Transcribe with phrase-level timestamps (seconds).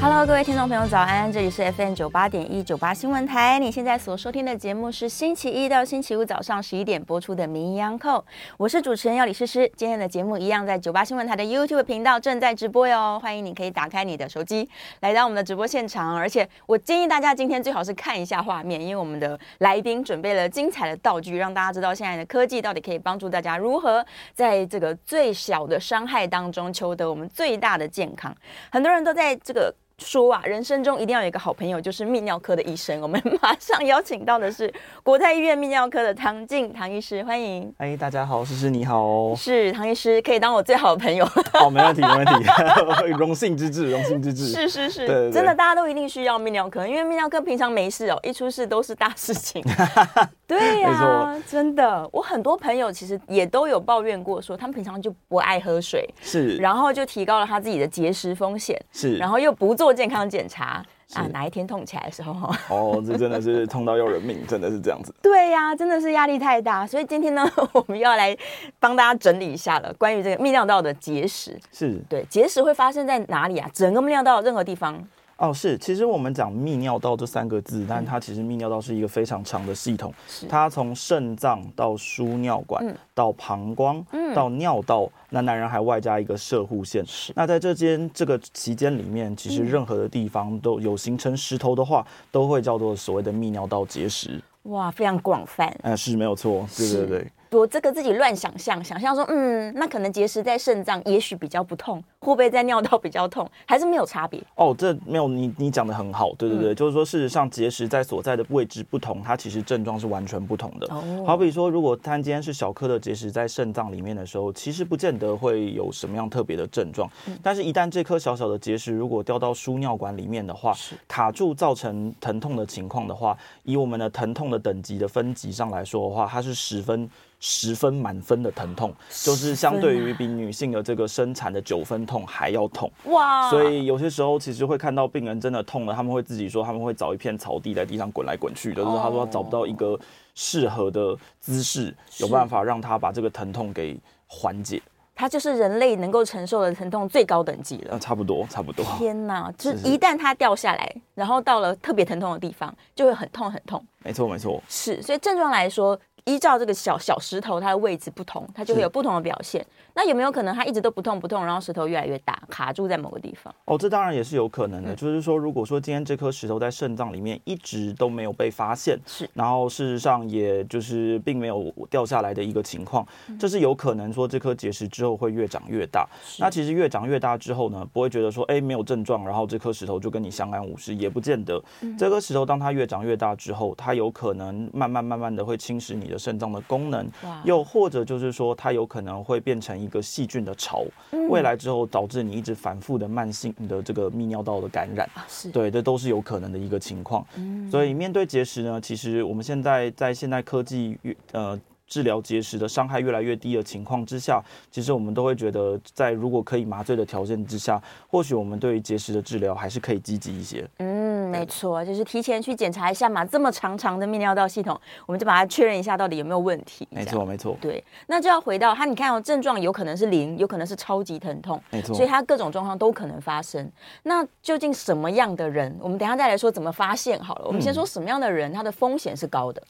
[0.00, 1.30] Hello，各位听众朋友，早安！
[1.32, 3.58] 这里是 FM 九八点一九八新闻台。
[3.58, 8.20] 你现在所收听的节目是星期一到星期五早上十一点播出的《名医 On Call》，
[8.58, 9.68] 我是主持人要李诗诗。
[9.76, 14.70] 今天的节目一样在九八新闻台的 YouTube 频道正在直播哟，欢迎你可以打开你的手机
[15.00, 16.16] 来到我们的直播现场。
[16.16, 28.32] 而且我建议大家今天最好是看一下画面，因为我们的来宾准备了精彩的道具，让大家知道现在的科技到底可以帮助大家如何在这个最小的伤害当中求得我们最大的健康。
[28.70, 29.74] 很多人都在这个。
[29.98, 33.00] 说啊，人生中一定要有一个好朋友，就是泌尿科的医生。
[33.00, 37.72] 我们马上邀请到的是国泰医院泌尿科的唐静唐医师，欢迎。
[37.78, 39.34] 哎，大家好，诗诗你好。
[39.34, 41.26] 是唐医师，可以当我最好的朋友。
[41.52, 44.46] 好，没问题，没问题， 荣幸之至，荣幸之至。
[44.46, 49.62] 是是是，真的，大家都一定需要泌尿科，因为泌尿科平常没事哦，一出事都是大事情。
[50.46, 65.14] 对呀、啊，真的，我很多朋友其实也都有抱怨过，说他们平常就不爱喝水，是，然后就提高了他自己的结石风险，是，然后又不做健康检查啊，哪一天痛起来的时候，哦，这真的是痛到要人命，真的是这样子。
[65.22, 68.36] 对呀、啊，真的是压力太大，所以今天呢， 我们要来
[68.78, 73.70] 帮大家整理一下了，关于这个泌尿道的结石，是对，结石会发生在哪里啊？
[73.72, 75.02] 整个泌尿道任何地方。
[75.38, 80.12] 哦，是，其实我们讲泌尿道这三个字，但它其实泌尿道是一个非常长的系统，
[80.48, 87.04] 它从肾脏到输尿管，嗯、到膀胱，嗯、到尿道，那男人还外加一个射护腺。
[87.36, 94.42] 那在这间这个期间里面，其实任何的地方都有形成石头的话，都会叫做所谓的泌尿道结石。
[94.64, 95.66] 哇，非常广泛。
[95.82, 97.32] 哎、呃，是没有错，对对对。
[97.50, 104.42] 我这个自己乱想象，想象说，嗯，那可能结石在肾脏，也许比较不痛，会不会在尿道比较痛，还是没有差别？
[104.56, 110.86] 哦，这没有，你你讲的很好，对对对，嗯、就是说，事实上结石在所在的位置不同，它其实症状是完全不同的。
[110.94, 127.08] 哦，好比说，如果他今天是小颗的结石在肾脏里面的时候，其实不见得会有什么样特别的症状，嗯、但是一旦这颗小小的结石如果掉到输尿管里面的话，是卡住造成疼痛的情况的话，以我们的疼痛的等级的分级上来说的话，它是十分。
[127.40, 133.48] 十分满分的疼痛，就是相对于比女性的这个生产的九分痛还要痛哇！
[133.48, 139.98] 所以有些时候其实会看到病人真的痛了，他们会自己说他们会找一片草地在地上滚来滚去，就是他说他找不到一个
[140.34, 144.82] 适合的姿势，有办法让他把这个疼痛给缓解。
[145.14, 147.98] 它就是人类能够承受的疼痛最高等级了。
[147.98, 148.84] 差不多，差不多。
[148.96, 149.52] 天哪！
[149.58, 153.84] 就是一旦它掉下来，然后到了特别疼痛的地方，就会很痛很痛。
[154.04, 154.62] 没错，没错。
[154.68, 155.98] 是，所以症状来说。
[156.28, 159.64] 依照这个小小石头，它的位置不同，它就会有不同的表现。
[159.94, 163.52] 那有没有可能它一直都不痛不痛，然后石头越来越大，卡住在某个地方？
[163.64, 164.92] 哦，这当然也是有可能的。
[164.92, 173.06] 嗯、就是说，如果说今天这颗石头在肾脏里面一直都没有被发现，是，然后事实上也就是并没有掉下来的一个情况，
[173.40, 176.06] 这是有可能说这颗结石之后会越长越大。
[176.38, 181.60] 那其实越长越大之后呢，不会觉得说哎没有症状，然后这颗石头就跟你相安无事，也不见得。
[181.80, 187.08] 嗯、这颗石头当它越长越大之后，它有可能慢慢慢慢的会侵蚀你的肾脏的功能，
[187.44, 190.84] 又或者就是说它有可能会变成一个细菌的巢，
[191.28, 197.24] 未来之后导致你一直反复的慢性的这个泌尿道的感染，是对，这都是有可能的一个情况。
[197.70, 200.98] 所以面对结石呢，其实我们现在在现代科技
[201.32, 201.58] 呃。
[201.88, 204.40] 治疗结石的伤害越来越低的情况之下，
[204.70, 210.68] 其实我们都会觉得，在如果可以麻醉的条件之下，或许我们对于结石的治疗还是可以积极一些。
[210.76, 213.24] 嗯，没错，就是提前去检查一下嘛。
[213.24, 216.86] 这么长长的泌尿道系统，我们就把它确认一下到底有没有问题。
[216.90, 217.56] 没错，没错。
[217.60, 221.94] 对，那就要回到它，你看哦，症状有可能是零，有可能是超级疼痛，没错。
[221.94, 223.70] 所以它各种状况都可能发生。
[224.02, 225.74] 那究竟什么样的人？
[225.80, 227.46] 我们等一下再来说怎么发现好了。
[227.46, 229.62] 我们先说什么样的人，他的风险是高的。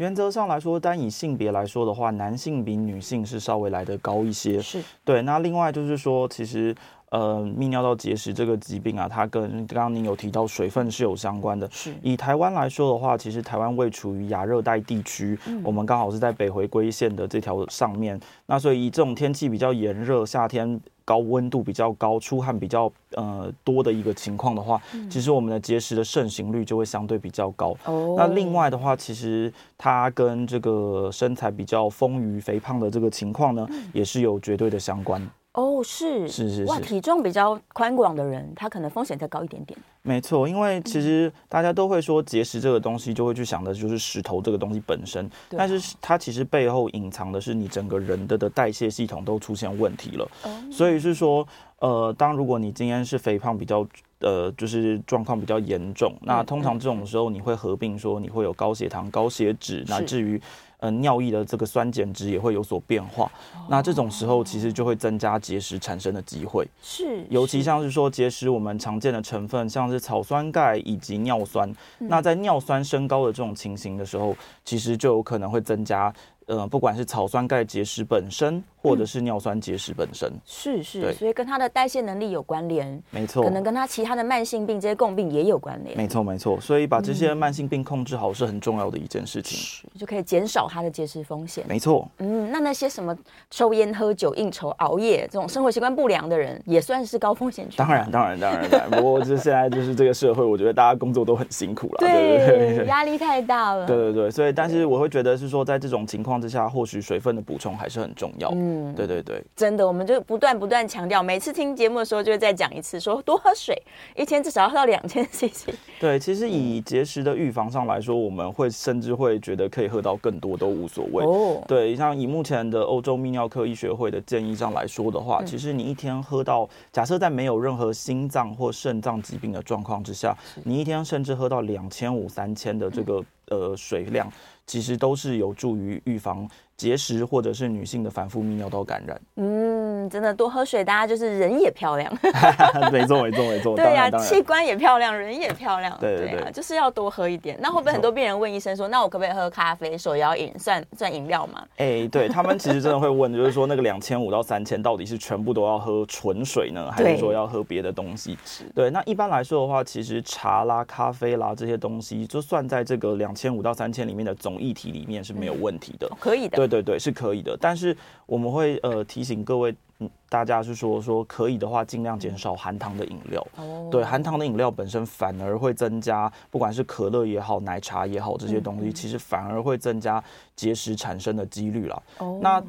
[0.00, 4.58] 原则上来说，单以性别来说的话，男性比女性是稍微来得高一些。
[4.58, 5.20] 是对。
[5.20, 6.74] 那另外就是说，其实
[7.10, 11.68] 呃，泌尿道结石这个疾病啊，它跟刚刚您有提到水分是有相关的。
[11.70, 11.92] 是。
[12.00, 18.18] 以台湾来说的话，其实台湾位处于亚热带地区，嗯、我们刚好是在北回归线的这条上面。
[18.46, 20.80] 那所以以这种天气比较炎热，夏天。
[21.04, 27.76] 高温度比较高，出汗比较呃多的一个情况的话，嗯、其实我们的结石的盛行率就会相对比较高。
[27.84, 35.28] 哦，那另外的话，其实它跟这个身材比较丰腴肥胖的这个情况呢，嗯、也是有绝对的相关。
[35.52, 39.76] 哦，是是是是，哇，体重比较宽广的人，他可能风险再高一点点。
[40.02, 50.30] 没错，因为其实大家都会说结石这个东西，就会去想的就是石头这个东西本身，对但是它其实背后隐藏的是你整个人的的代谢系统都出现问题了。
[50.44, 51.46] 哦、所以是说，
[51.80, 53.84] 呃，当如果你今天是肥胖比较
[54.20, 56.14] 呃，就是状况比较严重。
[56.22, 60.40] 那通常这种时候，你会合并说你会有高血糖、高血脂，乃至于。
[60.80, 63.24] 呃，尿液的这个酸碱值也会有所变化，
[63.54, 66.66] 哦、那这种时候其实就会增加结石产生的机会。
[66.82, 74.34] 是，尤其像是说结石，我们常见的成分像是草酸钙以及尿酸，嗯、那在尿酸升高的这种情形的时候，
[74.64, 76.12] 其实就有可能会增加。
[76.50, 86.60] 呃，不管是草酸钙结石本身，或者是尿酸结石本身，嗯、是是，所以跟它的代谢能力有关联，没错，可能跟它其他的慢性病这些共病也有关联，没错没错。
[86.60, 91.64] 所以把这些慢性病控制好是很重要的一件事情，嗯、就可以减少它的结石风险。
[91.68, 93.16] 没错，嗯，那那些什么
[93.48, 97.76] 抽烟、喝酒、应酬、熬夜这种生活习惯不良的人，也算是高风险群。
[97.76, 102.76] 当然当然当然当然，不过就现在就是这个社会，我觉得大家工作都很辛苦了，对对对？
[102.78, 104.30] 对， 压力太大了，对对对。
[104.32, 107.20] 所以，但是我会觉得是说，在这种情况之下，或许水。
[107.20, 108.50] 分的补充还是很重要。
[108.54, 113.76] 嗯，对对对，真的，我们就不断不断强调，每次听节目的时候就会再讲一次，说多喝水，
[114.16, 115.68] 一天至少要喝到两千 CC。
[116.00, 121.22] 对，其实以结石的预防上来说，我们会甚至会觉得可以喝到更多都无所谓。
[121.22, 130.34] 哦，对，像以目前的欧洲泌尿科医学会的建议上来说的话，其实你一天喝到，假设在没有任何心脏或肾脏疾病的状况之下，
[130.64, 134.32] 你一天甚至喝到两千五三千的这个呃水量，
[134.66, 136.48] 其实都是有助于预防。
[136.80, 142.10] 结石或者是女性的反复泌尿道感染，嗯，真的多喝水，大家就是人也漂亮，
[142.90, 147.58] 没错没错没错，对呀、啊，器官也漂亮，人也漂亮，对对对，对啊，就是要多喝一点。
[147.60, 151.62] 那会不会很多病人问医生说，那我可不可以喝咖啡、手摇饮，算算饮料吗？
[151.76, 158.38] 哎、欸，对他们其实真的会问，就是说那个两千五到三千到底是全部都要喝纯水呢，还是说要喝别的东西？
[158.74, 166.56] 对，对，那一般来说的话，其实茶啦、咖啡啦这些东西，就算在这个两千五到三千里面的总液体里面是没有问题的，嗯、可以的。
[166.56, 166.69] 对。
[166.70, 167.96] 对对，是可以的，但是
[168.26, 173.46] 我们会呃提醒各位，嗯，大家是说说可以的话，尽量减少含糖的饮料。
[173.56, 180.22] 哦，对，含糖的饮料本身反而会增加，不管是可乐也好，奶茶也好，这些东西其实反而会增加
[180.54, 182.02] 结石产生的几率了。
[182.18, 182.62] 哦，那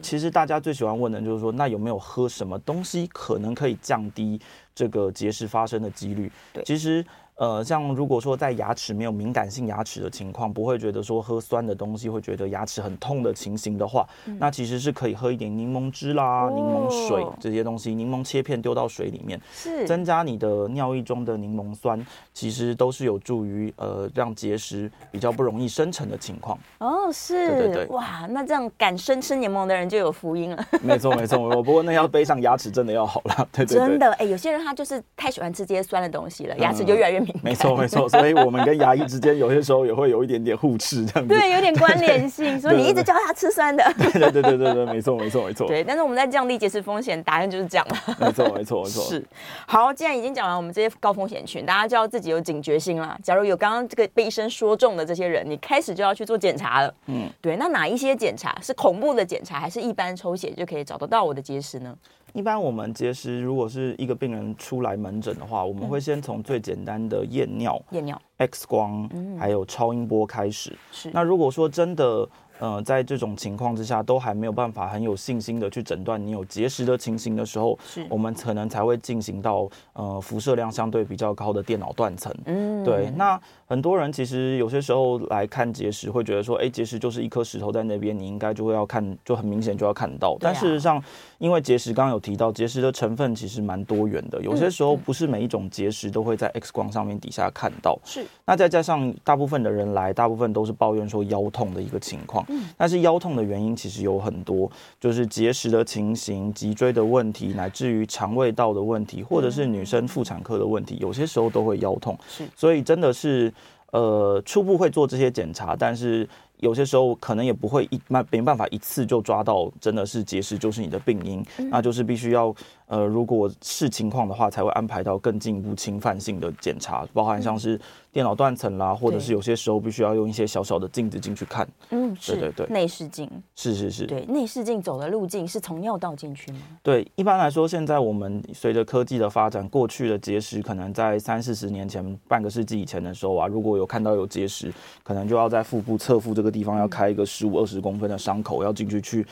[0.00, 4.40] 其实大家最喜欢问的就是说，那有没有喝什么东西可能可以降低
[4.74, 6.30] 这个结石发生的几率？
[6.52, 7.04] 对，其实。
[7.38, 22.04] 呃，像如果说在牙齿没有敏感性牙齿的情况，不会觉得说喝酸的东西会觉得牙齿很痛的情形的话，嗯、那其实是可以喝一点柠檬汁啦、哦、柠檬水这些东西，柠檬切片丢到水里面，是增加你的尿液中的柠檬酸，
[22.34, 26.58] 其实都是有助于呃让结石比较不容易生成的情况。
[26.78, 30.66] 哦，是，对对对，哇，那这样敢生吃柠檬的人就有福音了。
[30.82, 37.27] 没错没错，我不过那要背上牙齿真的要好了，对对对，真的哎，有些人他就是太喜欢吃这些酸的东西了，牙齿就越来越。
[37.42, 41.34] 没错没错，所以我们跟牙医之间有些时候也会有一点点互斥这样子。
[41.34, 43.84] 对，有点关联性， 所以你一直叫他吃酸的。
[43.96, 45.66] 对对对对对对，没错没错没错。
[45.66, 48.16] 对，但是我们在降低结石风险，答案就是这样了。
[48.20, 49.04] 没错没错没错。
[49.04, 49.24] 是，
[49.66, 53.18] 好，既然已经讲完我们这些高风险群，大家就要自己有警觉心啦。
[53.22, 56.94] 假如有刚刚这个被医生说中的这些人，你开始就要去做检查了。
[57.06, 61.94] 嗯，对，那哪一些检查是恐怖的检查，还是一般抽血就可以找得到我的结石呢？
[62.32, 69.08] 一般我们结石，如果是一个病人出来门诊的话，我们会先从最简单的验尿、验尿、X 光，
[69.38, 70.76] 还有超音波开始。
[70.92, 71.10] 是。
[71.12, 72.28] 那如果说真的。
[72.60, 82.34] 呃，在这种情况之下，都还没有办法很有信心的去诊断你有结石的情形的时候，是我们可能才会进行到呃辐射量相对比较高的电脑断层。
[82.46, 83.12] 嗯，对。
[83.14, 90.36] 那很多人其实有些时候来看结石，会觉得说，哎，结石就是一颗石头在那边，你应该就会要看，就很明显就要看到。
[90.40, 91.00] 但事实上，
[91.38, 97.98] 因为结石刚刚有提到，结石的成分其实蛮多元的，有些时候不是每一种结石都会在 X 光上面底下看到。
[98.04, 98.26] 是。
[98.44, 102.44] 那再加上大部分的人来，大部分都是抱怨说腰痛的一个情况。
[102.48, 112.18] 嗯，但是腰痛的原因其实有很多，就是结石的情形、脊椎的问题，乃至于肠胃道的问题，或者是女生妇产科的问题，有些时候都会腰痛。
[112.28, 113.52] 是，所以真的是，
[113.92, 116.28] 呃，初步会做这些检查，但是。
[116.60, 122.54] 有些时候可能也不会一没没办法一次就抓到，真的是结石就是你的病因，嗯、那就是必须要
[122.88, 127.80] 呃，如果是情况的话，才会安排到更进一步侵犯性的检查，包含像是
[128.12, 131.68] 电脑断层啦，或者是有些时候必须要用一些小小的镜子进去看。
[131.90, 133.30] 嗯，对对对，内视镜。
[133.54, 134.06] 是是是。
[134.06, 136.58] 对，内视镜走的路径是从尿道进去吗？
[136.82, 144.72] 对，一般来说，现在我们随着科技的发展，过去的结石可能在三四十年前、半个世纪以前的时候啊，如果有看到有结石，
[145.04, 146.48] 可能就要在腹部侧腹这个。
[146.48, 149.26] 地方要开一个十五二十公分的伤口，要进去去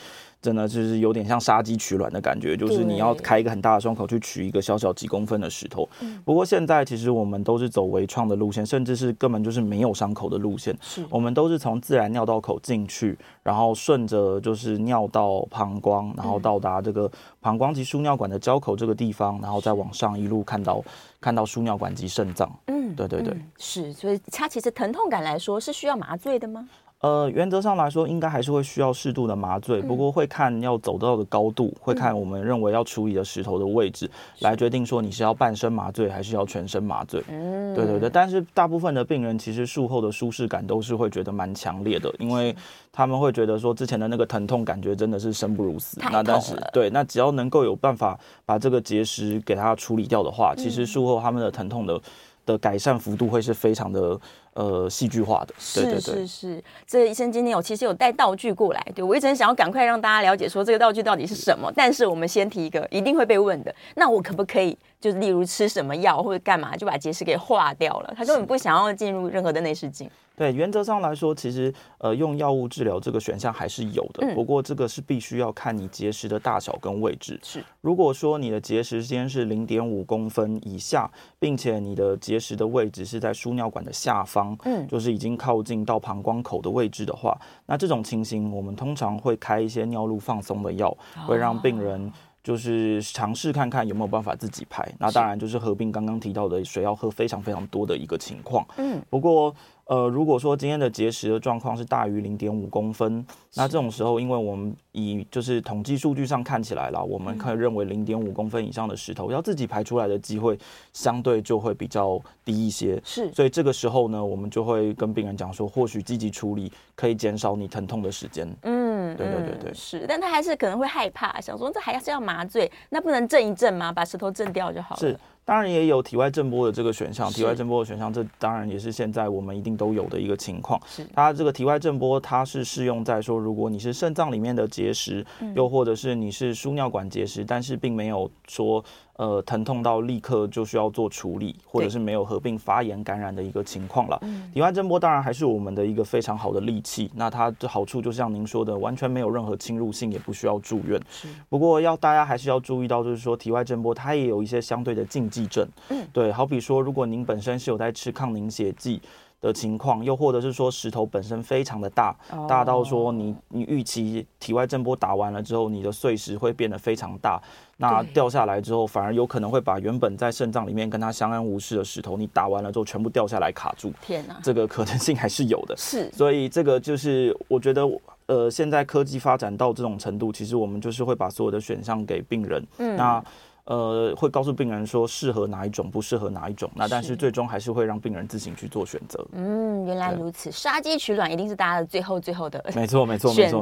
[0.47, 5.85] 真的就是有点像杀鸡取卵的感觉，就是你要开一个很大的伤口去取一个小小几公分的石头。
[6.23, 10.73] 不过现在其实我们都是走微创的路线，甚至是根本就是没有伤口的路线。
[10.79, 17.11] 是我们都是从自然尿道口进去，然后顺着就是尿道膀胱，然后到达这个
[17.41, 20.81] 膀胱及输尿管的交口这个地方，然后再往上一路看到
[21.19, 22.49] 看到输尿管及肾脏。
[22.67, 23.91] 嗯，对对对，嗯、是。
[23.91, 26.69] 所以它其实疼痛感来说是需要麻醉的吗？
[27.01, 37.23] 呃，原则上来说，应该还是会需要适度的麻醉，不过会看要走到的高度，会看我们认为要处理的石头的位置，来决定说你是要半身麻醉还是要全身麻醉。
[37.29, 38.09] 嗯，对对对。
[38.09, 42.55] 但是大部分的病人其实术后的舒适感都是会觉得蛮强烈的，因为
[42.91, 45.99] 他们会觉得说之前的那个疼痛感觉真的是生不如死。
[46.11, 52.01] 那但是对，那只要能够有办法把这个结石给它处理掉的话，其实术后他们的疼痛的
[52.43, 54.19] 的改善幅度会是非常的。
[54.57, 56.63] 呃，戏剧化的，对对对，是是是。
[56.87, 61.71] 这医生今天有其实有带道具过来，对，我一直很想要赶快让大家了解说这个道具到底是什么。
[61.75, 68.13] 但是我们先提一个一定会被问的，那我可不可以就是例如吃什么药或者干嘛就把结石给化掉了？
[68.17, 70.09] 他根本不想要进入任何的内视镜。
[70.35, 77.39] 对，原则上来说，其实呃用药物治疗这个选项还是有的，嗯、不过这个是必须要看你结石的大小跟位置。
[77.41, 87.35] 是，如果说你的结石间是零点五公分以下，并且你的结石的位置是在输尿管的下方，嗯，就是已经靠近到膀胱口的位置的话，
[87.65, 92.13] 那这种情形我们通常会开一些尿路放松的药，会让病人
[92.47, 94.89] 就是尝试看看有没有办法自己排。
[94.97, 98.65] 那当然就是合并刚刚提到的水要喝非常非常多的一个情况。
[98.77, 99.53] 嗯，不过。
[99.89, 103.25] 呃，如果说今天的结石的状况是大于零点五公分，
[103.55, 110.57] 那这种时候，因为我们以就是统计数据上看起来啦，我们可以认为零点五公分以上的石头要自己排出来的机会
[110.91, 112.99] 相对就会比较低一些。
[113.05, 118.51] 是，所以这个时候呢，我们就会跟病人讲说，或许积极处理可以减少你疼痛的时间。
[118.63, 123.91] 嗯，对对对对，是，但他还是可能会害怕，想说这还是要麻醉，那不能震一震吗？
[123.91, 124.99] 把石头震掉就好了。
[124.99, 125.15] 是。
[125.47, 130.77] 当然也有体外震波的这个选项，体外震波的选项，这当然也是现在我们一定都有的一个情况。
[130.85, 135.25] 是，它这个体外震波，它是适用在说，如果你是肾脏里面的结石，
[135.55, 138.83] 又或者是你是输尿管结石，但是并没有说。
[139.17, 144.19] 呃，疼痛到立刻就需要做处理，或者是没有合并发炎感染的一个情况了。
[144.53, 147.09] 体外震波当然还是我们的一个非常好的利器。
[147.15, 151.01] 那它的好处就像您说的，完全没有任何侵入性，也不需要住院。
[151.49, 155.67] 不过要大家还是要注意到，就是说体外震波它也有一些相对的禁忌症。
[155.89, 159.01] 嗯，对，好比说，如果您本身是有在吃抗凝血剂。
[159.39, 162.15] 的情况，又或者是说石头本身非常的大，
[162.47, 167.41] 大到说你你预期体外震波打完了之后，你的碎石会变得非常大，
[167.77, 173.93] 那掉下来之后，反而有可能会把原本在肾脏里面跟它相安无事的石头，你打完了之后全部掉下来卡住。
[174.01, 175.75] 天哪，这个可能性还是有的。
[175.77, 177.87] 是，所以这个就是我觉得，
[178.25, 182.65] 呃，现在科技发展到这种程度，其实我们就是会把所有的选项给病人。
[182.79, 183.23] 嗯，那。
[183.67, 186.69] 呃，会告诉病人说适合哪一种，不适合哪一种。
[186.73, 189.25] 那但是最终还是会让病人自行去做选择。
[189.33, 193.61] 嗯，原来如此，杀鸡取卵一定是大家的最后最后的没错没错没错。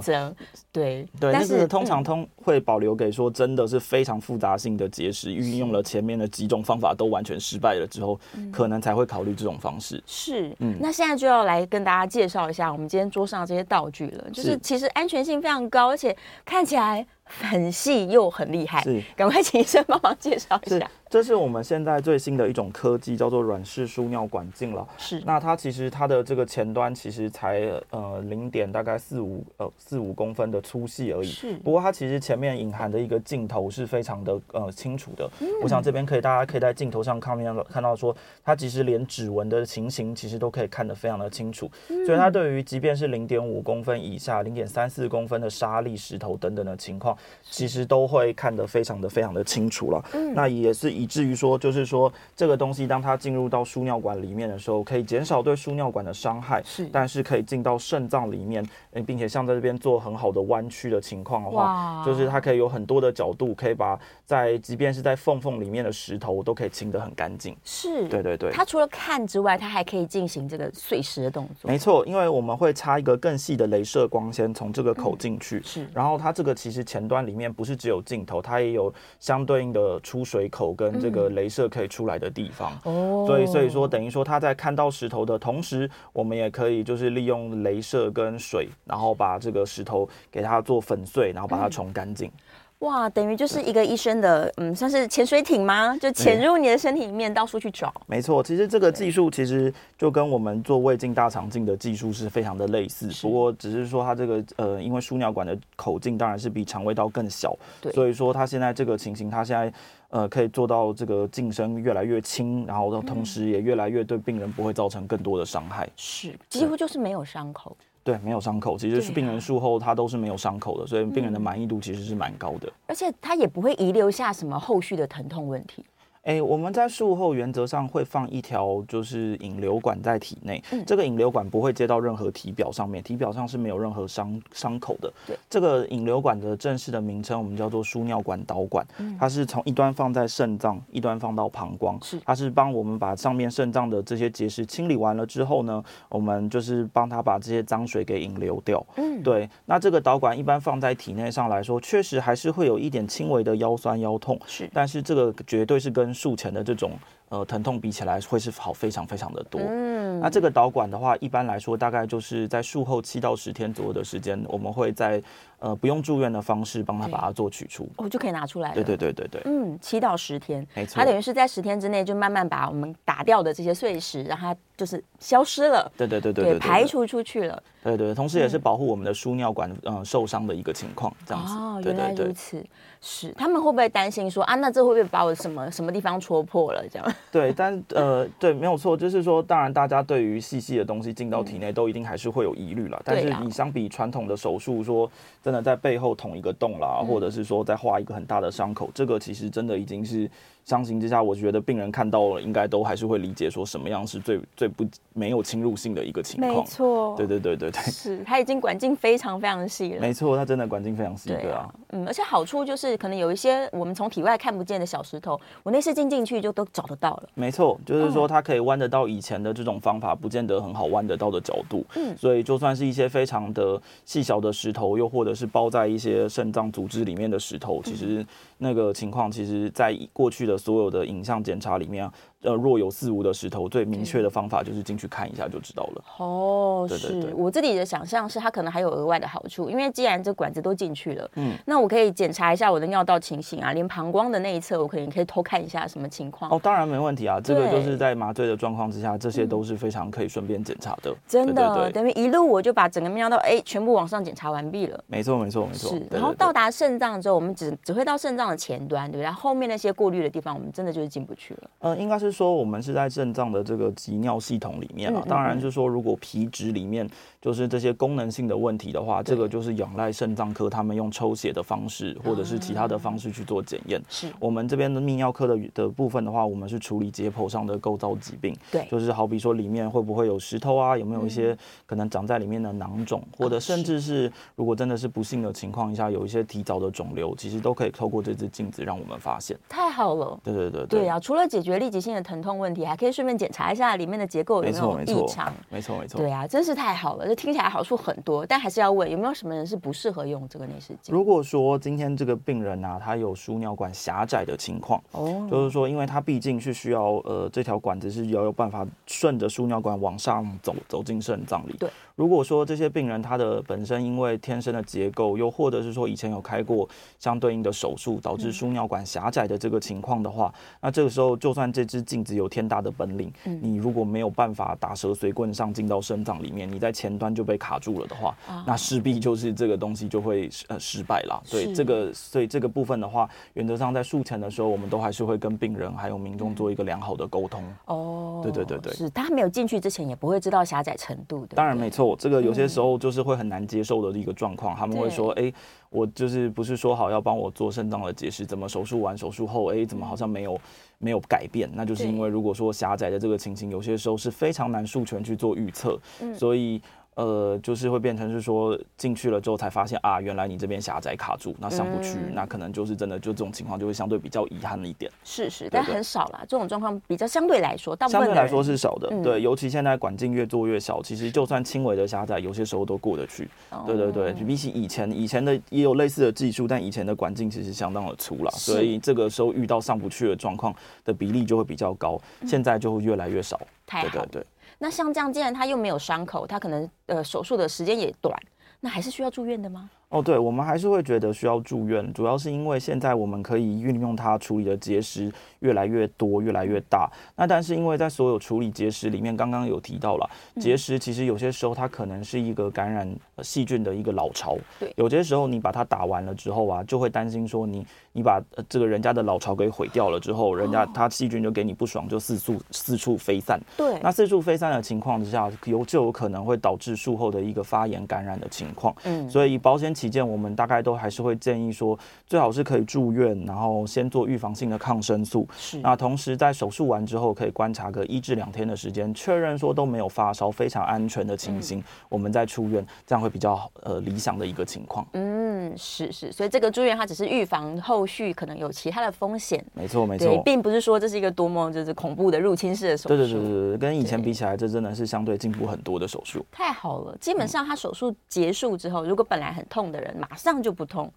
[0.72, 8.20] 对对，但是通常通会保留给说真的是非常复杂性的结石，运用了前面的几种方法都完全失败了之后，
[8.52, 10.04] 可能才会考虑这种方式。
[10.06, 17.04] 是，嗯，那现在就要来跟大家介绍一下我们今天桌上这些道具了，就是其实安全性非常高，而且看起来。
[17.26, 20.90] 很细又很厉害，是，赶快请医生帮忙介绍一下。
[21.16, 24.86] 这是我们现在最新的一种科技，叫做软式输尿管镜了。
[24.98, 31.30] 是，那它其实它的这个前端其实才呃零点大概四五呃四五公分的粗细而已。
[31.30, 35.26] 是，不过它其实前面隐含的一个镜头是非常的呃清楚的。
[35.40, 41.72] 嗯，我想这边可以大家可以在镜头上看到看到说，它其实连指纹的情形其实都可以看得非常的清楚。
[41.88, 50.06] 嗯，所以它对于即便是零点五公分以下、零点三四公分的沙粒石头等等的情况，其实都会看得非常的非常的清楚了。
[50.12, 51.05] 嗯，那也是以。
[51.06, 58.68] 以至于说，就是说，这个东西当它进入到输尿管里面的时候，可以减少对输尿管的伤害，是，但是可以进到肾脏里面，
[59.04, 67.56] 并且像在这边做很好的弯曲的情况的话，就是它可以有很多的角度，可以把在即便是在缝缝里面的石头都可以清得很干净。
[67.64, 68.52] 是，对对对。
[68.52, 71.70] 它除了看之外，它还可以进行这个碎石的动作。
[71.70, 80.96] 没错，因为我们会插一个更细的镭射光纤从这个口进去，是，然后它这个其实前端里面不是只有镜头，它也有相对应的出水口跟。
[81.06, 92.32] 这个镭射可以出来的地方，哦，所以所以说等于说它在看到石头的同时，我们也可以就是利用镭射跟水，然后把这个石头给它做粉碎，然后把它冲干净。
[92.80, 95.98] 哇，等于就是一个医生的，嗯，算是潜水艇吗？
[95.98, 97.92] 就潜入你的身体里面，到处去找。
[98.06, 109.74] 没错，其实这个技术其实就跟我们做胃镜、大肠镜的技术是非常的类似，不过只是说它这个呃，因为输尿管的口径当然是比肠胃道更小，对，所以说它现在这个情形，它现在
[110.10, 117.76] 呃可以做到这个晋升越来越轻，然后同时也越来越对病人不会造成更多的伤害，是几乎就是没有伤口。
[118.06, 125.84] 对，没有伤口，其实是病人术后他都是没有伤口的，啊、所以病人的满意度其实是蛮高的，而且他也不会遗留下什么后续的疼痛问题。
[126.26, 135.14] 哎，我们在术后原则上会放一条就是引流管在体内，嗯，这个引流管不会接到任何体表上面，体表上是没有任何伤伤口的。
[135.28, 148.84] 对，这个引流管的正式的名称我们叫做输尿管导管，嗯，它是从一端放在肾脏，一端放到膀胱，是，它是帮我们把上面肾脏的这些结石清理完了之后呢，我们就是帮它把这些脏水给引流掉。
[148.96, 156.98] 嗯，对，那这个导管一般放在体内上来说，确实还是会有一点轻微的腰酸腰痛，是，但是这个绝对是跟术前的这种
[157.36, 159.60] 呃疼痛比起来，会是好非常非常的多。
[159.62, 165.22] 嗯，那这个导管的话，一般来说大概就是在术后七到十天左右的时间，我们会在
[165.60, 168.76] 呃不用住院的方式帮他把它做取出，哦，就可以拿出来了。
[168.76, 175.92] 对对对对对，嗯，七到十天，没错，它等于是在十天之内就慢慢把我们打掉的这些碎石，让它就是消失了。
[175.98, 177.62] 对对对对对，排除出去了。
[177.84, 181.54] 对对，同时也是保护我们的输尿管嗯、呃、受伤的一个情况，这样子。
[181.54, 182.64] 哦，原来如此。
[183.02, 186.84] 是，他们会不会担心说啊，那这会不会把我什么什么地方戳破了？
[186.90, 187.14] 这样。
[187.32, 193.02] 对，但呃，对，没有错，就是说，当然大家对于细细的东西进到体内，都一定还是会有疑虑了。
[193.04, 195.10] 但是你相比传统的手术，说
[195.44, 200.30] 真的，在背后捅一个洞啦，或者是说再画一个很大的伤口，这个其实真的已经是。
[200.66, 206.56] 相形之下，我觉得病人看到了，应该都还是会理解说什么样是最最不没有侵入性的一个情况。
[206.56, 210.02] 没错，对对对对对，是他已经管径非常非常细了。
[210.02, 217.30] 没错，他真的管径非常细，对啊，嗯，而且好处就是可能有一些我们从体外看不见的小石头，我内视镜进去就都找得到了。
[217.36, 221.86] 没错，就是说它可以弯得到以前的这种方法不见得很好弯得到的角度。
[221.96, 228.26] 嗯，所以就算是一些非常的细小的石头，又或者是包在一些肾脏组织里面的石头，其实
[228.58, 231.36] 那个情况，其实在过去的所有的影像。
[231.46, 232.10] 检查里面，
[232.46, 236.04] 呃，若有似无的石头，最明确的方法就是进去看一下就知道了。
[236.18, 246.52] 哦，对对对，是我自己的想象是，它可能还有额外的好处，因为既然这管子都进去了，嗯，那我可以检查一下我的尿道情形啊，连膀胱的那一侧，我可能可以偷看一下什么情况。
[246.52, 251.14] 哦，当然没问题啊，这个就是在麻醉的状况之下，这些都是非常可以顺便检查的。
[251.28, 255.04] 真的，等于一路我就把整个尿道哎全部往上检查完毕了。
[255.08, 255.90] 没错，没错，没错。
[255.90, 259.32] 是，然后到达肾脏之后，我们只只会到肾脏的前端，对不对？
[259.32, 261.70] 后面那些过滤的地方，我们真的就是进不去了。
[261.80, 265.24] 呃，应该是说我们是在肾脏的这个集尿系统里面啊。
[265.28, 267.10] 当然就是说，如果皮质里面
[267.42, 274.02] 就是这些功能性的问题的话，这个就是仰赖肾脏科他们用抽血的方式或者是其他的方式去做检验。
[274.10, 278.56] 是我们这边的泌尿科的的部分的话，我们是处理解剖上的构造疾病。
[278.72, 289.58] 对，就是好比说里面会不会有石头啊，有没有一些可能长在里面的囊肿，或者甚至是如果真的是不幸的情况下，有一些提早的肿瘤，其实都可以透过这只镜子让我们发现。
[289.70, 290.40] 太好了。
[290.44, 291.00] 对对对对。
[291.02, 295.54] 对啊，除了解决立即性的疼痛问题，还可以顺便检查一下里面的结构有没有异常。
[295.70, 296.18] 没错没错。
[296.18, 301.14] 对啊，真是太好了，这听起来好处很多，但还是要问有没有什么人是不适合用这个内视镜？
[301.14, 311.76] 如果说今天这个病人啊，他有输尿管狭窄的情况，哦，就是说，因为他毕竟是需要呃这条管子是要有办法顺着输尿管往上走走进肾脏里。
[311.78, 311.90] 对。
[312.16, 316.88] 如果说这些病人他的本身因为天生的结构，又或者是说以前有开过
[317.20, 328.34] 相对应的手术，导致输尿管狭窄的这个情况的话，那这个时候就算这只镜子有天大的本领，你如果没有办法打蛇随棍上进到肾脏里面，你在前端就被卡住了的话，
[328.66, 331.44] 那势必就是这个东西就会呃失败了。
[331.52, 337.62] 对这个，所以这个部分的话，原则上在术前的时候，我们都还是会跟病人还有民众做一个良好的沟通。
[337.88, 341.58] 哦，对对对对，是他没有进去之前也不会知道狭窄程度的。
[341.58, 342.05] 当然没错。
[342.14, 345.50] 这个有些时候就是会很难接受的一个状况，他们会说：“哎，
[345.90, 350.60] 我就是不是说好要帮我做肾脏的结石，怎么手术完手术后，哎，怎么好像没有
[350.98, 351.70] 没有改变？
[351.74, 355.98] 那就是因为如果说狭窄的这个情形，有些时候是非常难术前去做预测，
[356.36, 356.82] 所以。”
[357.16, 365.10] 呃，就是会变成是说进去了之后才发现啊，原来你这边狭窄卡住，那上不去，嗯、那可能就是真的就这种情况就会相对比较遗憾了一点。
[365.24, 369.08] 是是，但很少啦，这种状况比较相对来说，大部分相对来说是少的。
[369.12, 373.48] 嗯、对，尤其现在管径越做越小，其实就算轻微的狭窄，有些时候都过得去。
[373.86, 380.76] 对对对，比起以前，以前的也有类似的技术，但以前的管径其实相当的粗了，所以这个时候遇到上不去的状况
[381.06, 383.58] 的比例就会比较高，现在就会越来越少。
[383.86, 384.10] 太好。
[384.10, 384.46] 对对对。
[384.80, 388.38] 那像这样，既然他又没有伤口，他可能呃手术的时间也短，
[388.80, 389.90] 那还是需要住院的吗？
[390.16, 397.12] 哦，对，我们还是会觉得需要住院，主要是因为现在我们可以运用它处理的结石越来越多，越来越大。
[397.36, 404.58] 那但是因为在所有处理结石里面，刚刚有提到了结石，其实有些时候它可能是一个感染细菌的一个老巢。
[404.80, 413.60] 对，有些时候你把它打完了之后啊，就会担心说你你把这个人家的老巢给毁掉了之后，人家他细菌就给你不爽，就四处四处飞散。
[413.76, 418.96] 对，那四处飞散的情况之下，有就有可能会导致术后的一个发炎感染的情况。
[419.04, 425.48] 嗯，所以保险起见，我们大概都还是会建议说，最好是可以住院，然后先做预防性的抗生素。
[425.58, 425.80] 是。
[425.80, 435.06] 那同时在手术完之后，可以观察个一至两天的时间，确认说都没有发烧，非常安全的情形，嗯、我们再出院，这样会比较呃理想的一个情况。
[435.14, 439.64] 嗯，是是，所以这个住院它只是预防后续可能有其他的风险。
[439.74, 443.10] 没错没错，并不是说这是一个多么就是恐怖的入侵式的手术。
[443.10, 446.46] 对对对对对，跟以前比起来，这真的是相对进步很多的手术。
[446.52, 451.12] 太好了，基本上他手术结束之后，如果本来很痛的人，马上就不痛。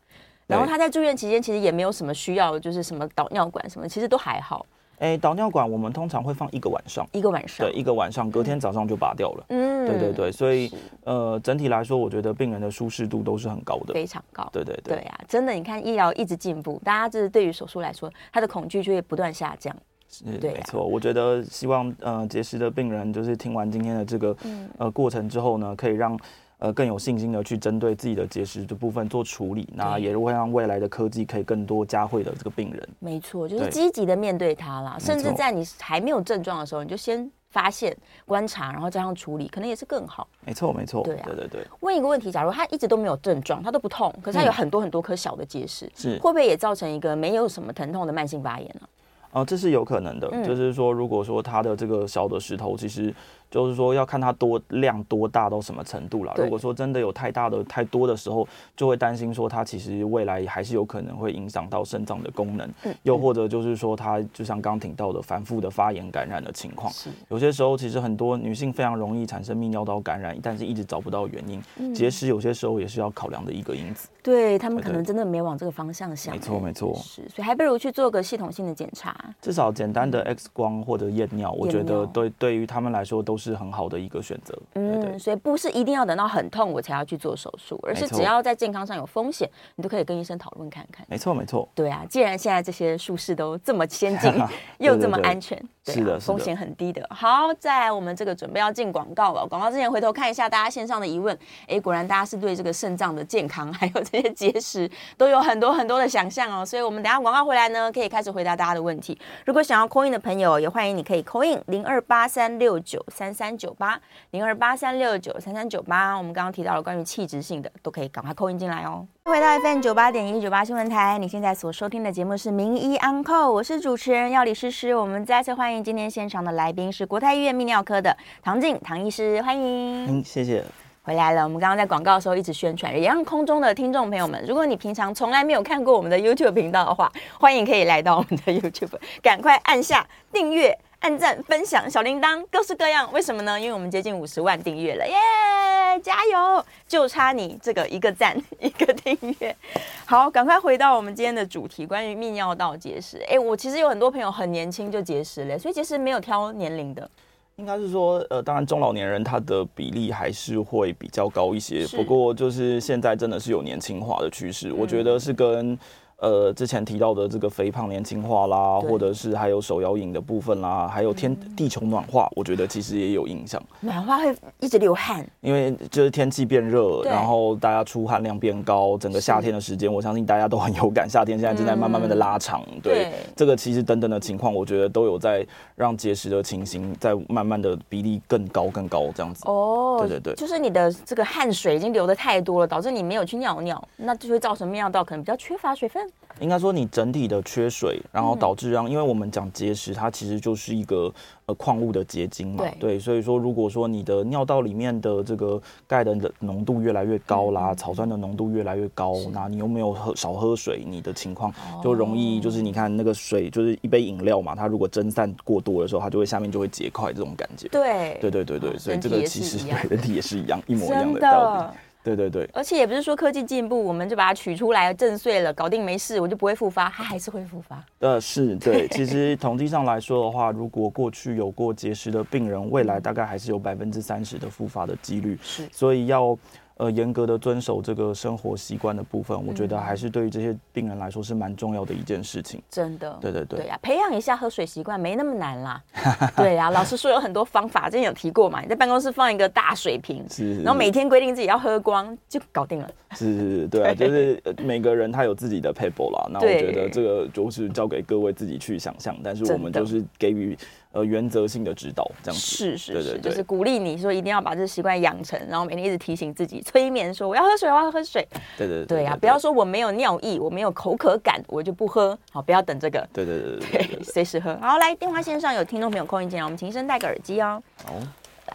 [0.46, 4.64] 然后他在住院期间，其实也没有什么需要，就是什么导尿管什么，其实都还好。
[4.98, 9.44] 哎，导尿管我们通常会放一个晚上，一个晚上，对，一个晚上，隔天早上就拔掉了。
[9.50, 10.72] 嗯，对对对，所以
[11.04, 14.48] 呃，整体来说，我觉得病人的舒适度都是很高的，非常高。
[14.52, 19.76] 对对对，对啊，真的，你看医疗一直进步，大家就是对于手术来说，他的恐惧就会不断下降。
[20.08, 20.84] 是，对，没错。
[20.84, 26.18] 我觉得希望呃结石的病人就是听完今天的这个嗯呃过程之后呢，可以让。
[26.58, 32.88] 呃，更有信心的去针对自己的结石的部分做处理，那也会让未来的科技可以更多加惠的这个病人。
[32.98, 40.26] 没错，就是积极的面对它啦，甚至在你还没有症状的时候，你就先发现、观察，然后加上处理，可能也是更好。
[40.44, 41.04] 没错，没错。
[41.04, 41.66] 对啊，对对对。
[41.78, 48.88] 问一个问题，假如他一直都没有症状，他都不痛，可是他有很多很多颗小的结石，嗯、是会不会也造成一个没有什么疼痛的慢性发炎呢？
[49.30, 53.14] 啊、呃，这是有可能的，嗯、就是说，如果说他的这个小的石头，其实。
[53.50, 56.34] 就是说要看它多量多大到什么程度了。
[56.36, 62.68] 如果说真的有太大的太多的时候，就会担心说它其实未来还是有可能会影响到肾脏的功能。
[62.84, 66.92] 嗯又或者就是说它就像刚提到的反复的发炎感染的情况。
[67.28, 71.94] 有些时候其实很多女性非常容易产生泌尿道感染，但是一直找不到原因。
[71.94, 74.08] 结石有些时候也是要考量的一个因子。
[74.22, 76.34] 对，他们可能真的没往这个方向想。
[76.34, 76.94] 没错没错。
[76.96, 79.16] 是，所以还不如去做个系统性的检查。
[79.40, 91.06] 至少简单的 X 光或者验尿，我觉得对对于他们来说都是很好的一个选择，嗯，所以不是一定要等到很痛我才要去做手术，而是只要在健康上有风险，你都可以跟医生讨论看看。
[91.08, 91.68] 没错，没错。
[91.74, 94.32] 对啊，既然现在这些术式都这么先进，
[94.78, 97.06] 又这么安全，对是的，风险很低的。
[97.10, 109.18] 好，在我们这个准备要进广告了，广告之前回头看一下大家线上的疑问，哎，果然大家是对这个肾脏的健康还有这些结石都有很多很多的想象哦，所以我们等下广告回来呢，可以开始回答大家的问题。
[109.44, 114.00] 如果想要 call in 的朋友，也欢迎你可以 call in 零二八三六九三三九八。
[114.30, 119.06] 零二八三六九三三九八，我们刚刚提到了关于器质性的，都可以赶快扣音进来哦。
[119.24, 124.94] 回到 FM 九八点一九八新闻台，你现在所收听的节目是《名医安扣》，我是主持人药理诗诗。
[124.94, 130.20] 我们再次欢迎今天现场的来宾是国泰医院泌尿科的唐静唐医师，欢迎。
[130.20, 130.64] 嗯，谢谢。
[131.02, 137.10] 回来了，我们刚刚在广告的时候一直宣传，也让空中的听众朋友们，如果你平常从来没有看过我们的 YouTube 频道的话，
[137.40, 140.78] 欢迎可以来到我们的 YouTube，赶快按下订阅。
[141.00, 143.10] 按赞、分享、小铃铛，各式各样。
[143.12, 143.58] 为什么呢？
[143.58, 146.00] 因为我们接近五十万订阅了，耶、yeah！
[146.02, 149.56] 加油，就差你这个一个赞、一个订阅。
[150.04, 153.18] 好，赶快回到我们今天的主题，关于泌尿道结石。
[153.30, 157.08] 哎，我其实有很多朋友很年轻就结石了，所以其实没有挑年龄的。
[157.56, 165.78] 应该是说，呃，当然中老年人他的比例还是会比较高一些，不过就是现在真的是有年轻化的趋势，嗯、我觉得是跟。
[166.18, 173.62] 呃，之前提到的这个肥胖年轻化啦，或者是还有手摇饮的部分啦，还有天地球暖化，我觉得其实也有影响。
[173.80, 181.08] 暖化会一直流汗，因为就是天气变热，然后大家出汗量变高，整个夏天的时间，我相信大家都很有感。
[181.08, 189.44] 夏天现在正在慢慢慢的拉长，对这个其实等等的情况，我觉得都有在让结石的情形在慢慢的比例更高更高这样子。
[189.46, 196.07] 哦，对对对，就是你的这个汗水已经流的太多了，导致你没有去尿尿，那就会造成泌尿道可能比较缺乏水分。
[196.40, 201.12] 应该说你整体的缺水，然后导致让，因为我们讲结石，它其实就是一个
[201.46, 217.66] 呃矿物的结晶嘛，对，所以说如果说你的尿道里面的这个钙的浓度越来越高啦，草酸的浓度越来越高，那你又没有喝少喝水，你的情况就容易就是你看那个水就是一杯饮料嘛，它如果蒸散过多的时候，它就会下面就会结块这种感觉。
[217.66, 221.76] 对，对对对对，所以这个其实对 人体也是一样一模一样的道理。
[222.16, 227.84] 对对对，而且也不是说科技进步，我们就把它取出来震碎了，搞定没事，我就不会复发，它还是会复发。
[227.98, 235.38] 呃，是对， 其实统计上来说的话，如果过去有过结石的病人，未来大概还是有百分之三十的复发的几率。
[235.42, 236.38] 是，所以要。
[236.78, 242.62] 呃严格的遵守这个生活习惯的部分，我觉得还是对于这些病人来说是蛮重要的一件事情。
[242.70, 245.82] 真的，对对对，对呀、啊，培养一下喝水习惯没那么难啦。
[246.36, 252.90] 对呀、啊，老师说有很多方法，之前有提过嘛，你在办公室放一个大水瓶，是，然后每天规定自己要喝光就搞定了。
[253.12, 256.28] 是是是，对啊， 就是每个人他有自己的 paper 啦。
[256.30, 260.56] 那我觉得这个就是交给各位自己去想象，但是我们就是给予。
[260.92, 268.26] 呃，原则性的指导这样子是是是，就是鼓励你说一定要把这个习惯养成，然后每天一直提醒自己，催眠说我要喝水，我要喝水。
[268.56, 272.18] 对对对啊，不要说我没有尿意，我没有口渴感，我就不喝。
[272.32, 273.06] 好，不要等这个。
[273.12, 274.56] 对对对 对，随时喝。
[274.62, 277.62] 好，来电话线上有听众朋友空音进来，我们请医生戴个耳机哦。
[277.84, 277.92] 好，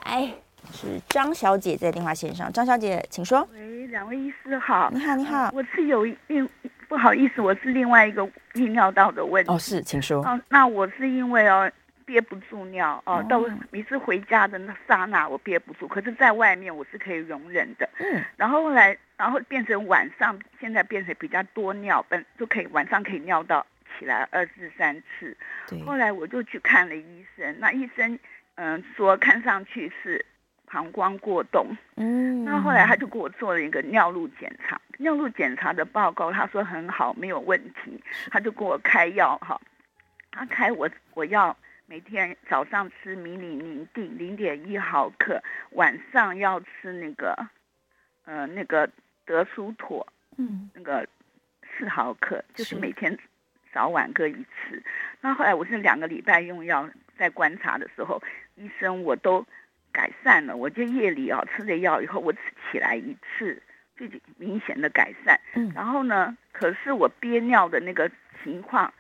[0.07, 0.27] 来
[0.71, 3.47] 是张小姐在电话线上，张小姐请说。
[3.53, 4.89] 喂，两位医师好。
[4.91, 5.51] 你好，你好。
[5.53, 6.17] 我是有一
[6.89, 9.51] 不好意思，我是另外一个泌尿道的问题。
[9.51, 10.25] 哦，是，请说。
[10.25, 11.71] 哦，那我是因为哦。
[12.05, 15.87] 憋不住尿哦，到每次回家的那刹那，我憋不住。
[15.87, 17.89] 可是，在外面我是可以容忍的。
[17.99, 18.23] 嗯。
[18.37, 23.65] 然后后来，然后变成晚上，现在变成比较多尿，本就可以晚上可以尿到
[23.97, 25.35] 起来二至三次。
[25.67, 25.81] 对。
[25.83, 28.19] 后来我就去看了医生，那医生
[28.55, 30.25] 嗯、呃、说看上去是
[30.65, 31.67] 膀胱过动。
[31.95, 32.43] 嗯。
[32.45, 39.59] 那后来他就给我做了一个尿路检查，尿路检查的报告他说很好，没有问题，他就给我开药哈。
[40.31, 41.55] 他开我我要。
[41.93, 45.39] 每天早上吃迷你宁定零点一毫克，
[45.73, 47.37] 晚上要吃那个，
[48.25, 48.89] 呃，那个
[49.25, 50.03] 德舒妥，
[50.37, 51.07] 嗯，那个
[51.77, 53.15] 四毫克，就是每天
[53.71, 54.81] 早晚各一次。
[55.21, 58.19] 那后来我是两个礼拜用药，在观察的时候，
[58.55, 59.45] 医生我都
[59.91, 60.57] 改善了。
[60.57, 62.33] 我就夜里啊吃了药以后，我
[62.71, 63.61] 起来一次，
[63.95, 65.39] 最明显的改善。
[65.53, 68.09] 嗯，然后呢，可是我憋尿的那个
[68.43, 68.91] 情况。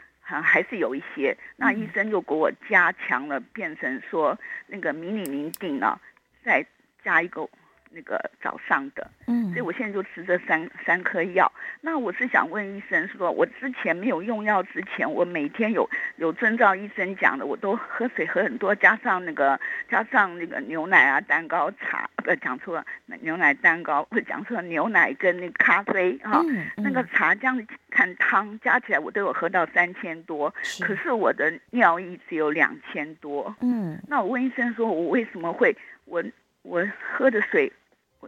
[0.41, 5.99] 还还是有一些，那医生又给我加强了，变成说那个迷你宁定啊，
[6.43, 6.65] 再
[7.03, 7.49] 加一个。
[7.93, 11.51] 那个早上的，嗯，所以我现在就吃这三三颗药。
[11.81, 22.85] 那我是想问医生说，我之前没有用药之前，我每天有有遵照医生讲的，我都喝水喝很多，加上那个加上那个牛奶啊、蛋糕、茶，不讲错了，
[23.21, 33.55] 牛奶、蛋糕，不讲错了，牛奶跟那个咖啡哈，嗯嗯、那个茶这样子看汤加起来，我都有喝到三千多，可是我的尿意只有两千多。
[33.61, 35.75] 嗯，那我问医生说，我为什么会
[36.05, 36.23] 我
[36.63, 36.83] 我
[37.15, 37.71] 喝的水？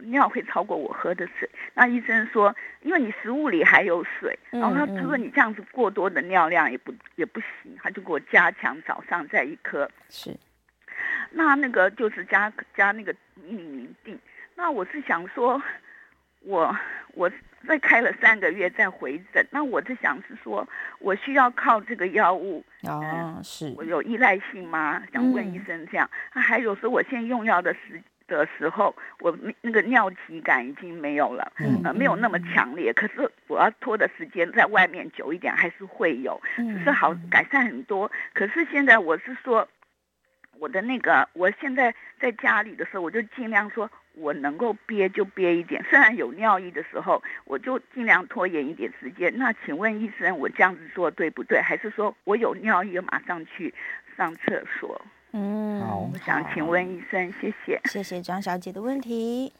[0.02, 9.90] 尿会超过我喝的水，那医生说，因为你食物里还有水，然后他他说你这样子过多的尿量也不也不行，他就给我加强早上再一颗。
[10.08, 10.36] 是，
[11.30, 14.18] 那那个就是加加那个迷你宁定。
[14.54, 15.60] 那我是想说，
[16.40, 16.76] 我
[17.14, 17.30] 我
[17.66, 20.66] 再开了三个月再回诊，那我是想是说
[20.98, 25.02] 我需要靠这个药物啊，是我有依赖性吗？
[25.12, 26.08] 想问医生这样。
[26.34, 28.02] 那还有说我现在用药的时。
[28.26, 32.92] 的时候，我那个尿急感已经没有了，嗯、呃，没有那么强烈。
[32.92, 38.10] 可是我要拖的时间在外面久一点，还是会有，只是好改善很多。
[38.34, 39.68] 可是现在我是说，
[40.58, 45.84] 我的那个，我现在在家里的时候，我就尽量说我能够憋就憋一点。
[45.88, 49.32] 虽然有尿意的时候，我就尽量拖延一点时间。
[49.36, 51.60] 那请问医生，我这样子做对不对？
[51.60, 53.72] 还是说我有尿意，马上去
[54.16, 55.00] 上厕所？
[55.38, 59.52] 嗯，好，我想请问医生，谢谢，谢谢张小姐的问题。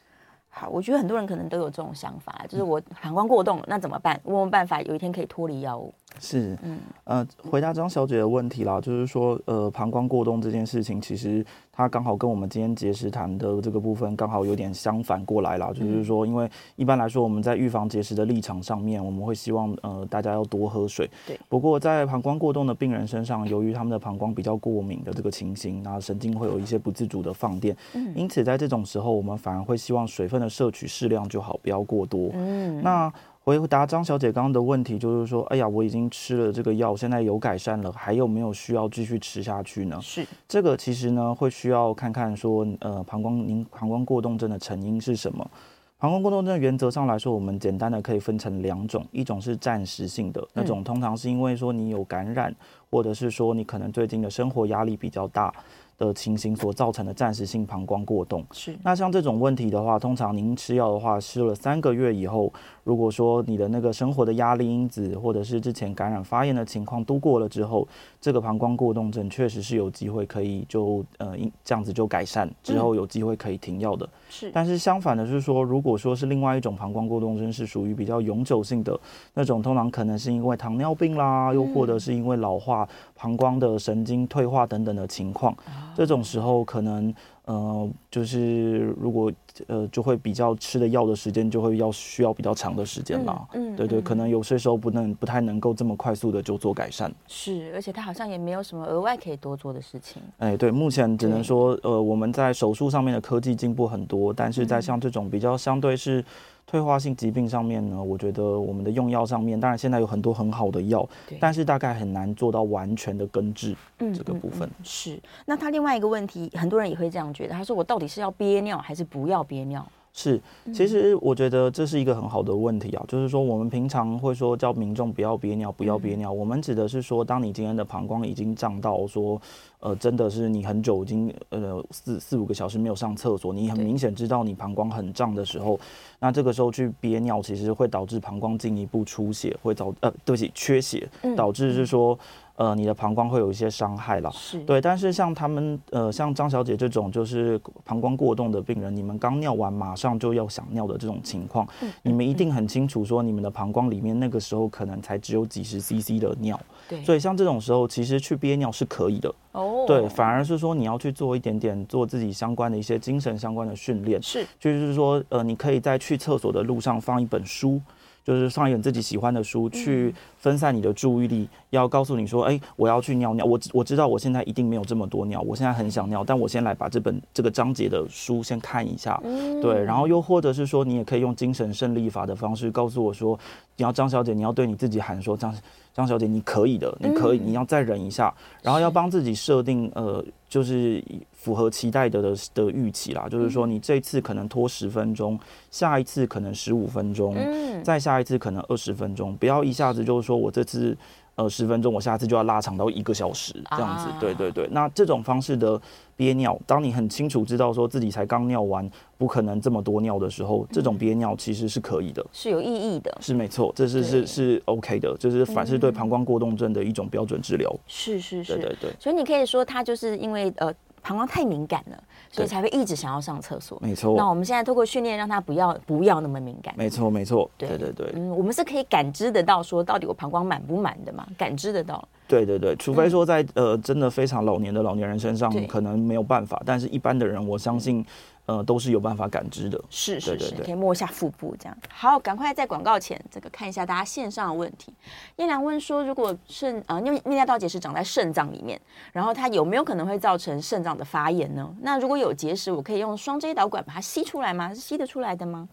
[0.49, 4.19] 好，我觉得很多人可能都有这种想法，就是我膀胱过动，那怎么办？
[4.23, 5.93] 问问办法，有一天可以脱离药物。
[6.19, 15.71] 是，嗯，呃，回答张小姐的问题啦，就是说，呃，膀胱过动这件事情，其实它刚好跟我们今天节食谈的这个部分刚好有点相反过来啦。
[15.73, 21.09] 就是说，因为一般来说我们在预防结石的立场上面，我们会希望呃大家要多喝水。
[21.25, 21.39] 对。
[21.47, 32.29] 不过在膀胱过动的病人身上，由于他们的膀胱比较过敏的这个情形，那神经会有一些不自主的放电，嗯，因此在这种时候，我们反而会希望水分的摄取适量就好，不要过多。
[32.33, 33.13] 嗯，那。
[33.47, 39.97] 回答张小姐刚刚的问题，就是说，哎呀，我已经吃了这个药，现在有改善了，还有没有需要继续吃下去呢？
[40.01, 45.49] 是，这个其实呢，会需要看看说，呃，膀胱您膀胱过动症的成因是什么？
[45.97, 52.53] 膀胱过动症原则上来说，我们简单的可以分成两种，一种是暂时性的那种，通常是因为说你有感染，
[52.89, 55.53] 或者是说你可能最近的生活压力比较大。
[55.99, 58.77] 的情形所造成的暂时性膀胱过动是。
[58.83, 62.53] 那像这种问题的话，通常您吃药的话，吃了三个月以后，
[62.87, 67.85] 如果说你的那个生活的压力因子，或者是之前感染发炎的情况都过了之后，
[68.21, 74.07] 这个膀胱过动症确实是有机会可以就呃这样子就改善之后有机会可以停药的。
[74.29, 74.49] 是。
[74.53, 78.97] 但是相反的是说，如果说是另外一种膀胱过动症，是属于比较永久性的
[79.33, 85.53] 那种，通常可能是因为糖尿病啦，又或者是因为老化膀胱的神经退化等等的情况，
[85.93, 87.13] 这种时候可能。
[87.47, 89.31] 呃，就是如果
[89.67, 93.47] 呃，就会比较吃的药的时间就会要需要比较长的时间啦。
[93.53, 97.11] 嗯，对对，可能有些时候不能不太能够这么快速的就做改善。
[97.27, 100.21] 是，而且他好像也没有什么额外可以多做的事情。
[100.37, 106.23] 哎，对，目前只能说，呃，我们在手术上面的科技进步很多，但是在像这种比较相对是。
[106.69, 111.07] 退化性疾病上面呢，我觉得我们的用药上面，当然现在有很多很好的药，
[111.39, 114.67] 但是大概很难做到完全的根治嗯这个部分。
[114.67, 119.85] 嗯嗯嗯、是，那他另外一个问题，很多人也会这样觉得，他说我到底是要憋尿还是不要憋尿？
[120.13, 120.41] 是，
[120.73, 129.39] 其实我觉得这是一个很好的问题啊，就是说我们平常会说叫民众不要憋尿，不要憋尿，我们指的是说，当你今天的膀胱已经胀到说，
[129.79, 135.79] 呃，真的是你很久已经呃四四五个小时没有上厕所，你很明显知道你膀胱很胀的时候，
[136.19, 142.17] 那这个时候去憋尿，其实会导致膀胱进一步出血，会导呃对不起缺血，导致是说。
[142.57, 144.81] 呃，你的膀胱会有一些伤害了，是对。
[144.81, 157.03] 但是像他们，呃，像张小姐这种就是膀胱过动的病人，你们刚尿完马上就要想尿的这种情况，嗯、你们一定很清楚说，你们的膀胱里面那个时候可能才只有几十 CC 的尿，对。
[157.03, 160.09] 所以像这种时候，其实去憋尿是可以的，哦，对。
[160.09, 167.79] 反而是说你要去做一点点做自己相关的一些精神相关的训练，是，就是说，呃，你可以在去厕所的路上放一本书。
[168.27, 171.47] 就是上一本自己喜欢的书，去分散你的注意力。
[171.69, 173.45] 要告诉你说，哎，我要去尿尿。
[173.45, 179.17] 我我知道我现在一定没有这么多尿，我现在很想尿，但我先来把这本这个章节的书先看一下。
[179.61, 183.39] 对，然后又或者是说，你也可以用精神胜利法的方式告诉我说，
[183.77, 185.55] 你要张小姐，你要对你自己喊说，张
[185.97, 191.03] 张小姐，你可以的，你可以，你要再忍一下，然后要帮自己设定呃，就是。
[191.37, 195.39] 符合期待的的的预期啦，就是说你这次可能拖十分钟，
[195.71, 197.37] 下一次可能十五分钟，
[197.85, 200.97] 再下一次可能二十分钟，不要一下子就是说我这次
[201.37, 204.07] 呃十分钟，我下次就要拉长到一个小时这样子。
[204.19, 205.79] 对对对，那这种方式的
[206.15, 217.73] 憋尿，当你很清楚知道说自己才刚尿完，不可能这么多尿的时候，这种憋尿其实是可以的，是有意义的，是没错，这是是是 OK 的，就是反是对膀胱过动症的一种标准治疗。
[217.87, 220.73] 是是是，对对对，所以你可以说它就是因为呃。
[221.07, 223.79] 膀胱太敏感了，所以才会一直想要上厕所。
[223.81, 224.13] 没错。
[224.17, 226.73] 那我们现在透过训练，让他不要不要那么敏感。
[226.77, 227.49] 没错，没错。
[227.57, 228.11] 对对对。
[228.13, 231.25] 嗯，我们是可以感知得到，说到底我膀胱满不满的嘛？
[231.37, 232.05] 感知得到。
[232.27, 238.05] 对对对，除非说在呃真的非常老年的老年人身上可能没有办法，但是一般的人，我相信。
[238.47, 241.77] 呃，都是有办法感知的，是是是，可以摸一下腹部这样。
[241.89, 244.93] 好，赶快在广告前这个看一下大家线上的问题。
[245.35, 248.79] 燕良问说，如果肾呃，因为泌尿道结石长在肾脏里面，
[249.11, 251.75] 然后它有没有可能会造成肾脏的发炎呢？
[251.81, 254.73] 那如果有结石，我可以用双 J 导管把它吸出来吗？
[254.73, 255.67] 是吸得出来的吗？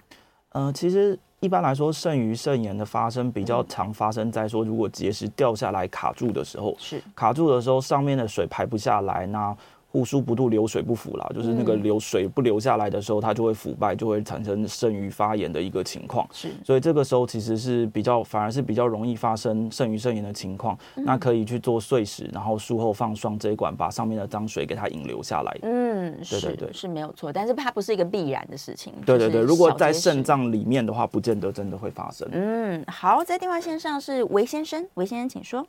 [0.49, 9.57] 呃，其实一般来说，肾盂肾炎的发生比较常发生在说，如果结石掉下来卡住的时候，是卡住的时候，上面的水排不下来，那。
[9.95, 16.29] 护输不度，流水不腐啦，就是那个流水不流下来的时候，它就会腐败，就会产生肾盂发炎的一个情况。
[16.33, 20.77] 是，所以这个时候其实是比较，反而是比较容易发生肾盂肾炎的情况。
[20.97, 25.57] 那可以去做碎石，然后术后放双 J 管，把上面的脏水给它引流下来。
[25.63, 28.93] 嗯，对对对，是，是没有错，但是它不是一个必然的事情。
[29.07, 32.29] 对对对，如果在肾脏里面的话，不见得真的会发生。
[32.33, 35.65] 嗯，好，在电话线上是韦先生，韦先生请说。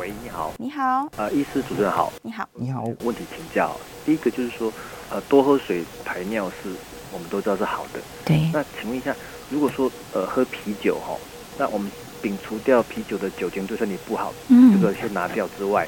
[0.00, 0.50] 喂，你好。
[0.58, 1.08] 你好。
[1.16, 2.12] 呃，医师主任好。
[2.22, 2.48] 你好。
[2.54, 2.82] 你好。
[3.04, 3.67] 问题请教。
[4.08, 4.72] 第一个就是说，
[5.10, 6.70] 呃，多喝水排尿是
[7.12, 8.00] 我们都知道是好的。
[8.24, 8.48] 对。
[8.54, 9.14] 那请问一下，
[9.50, 11.14] 如果说呃喝啤酒哈，
[11.58, 11.92] 那我们
[12.22, 15.86] 摒除掉啤酒的酒精对身体不好，嗯，这个先拿掉之外，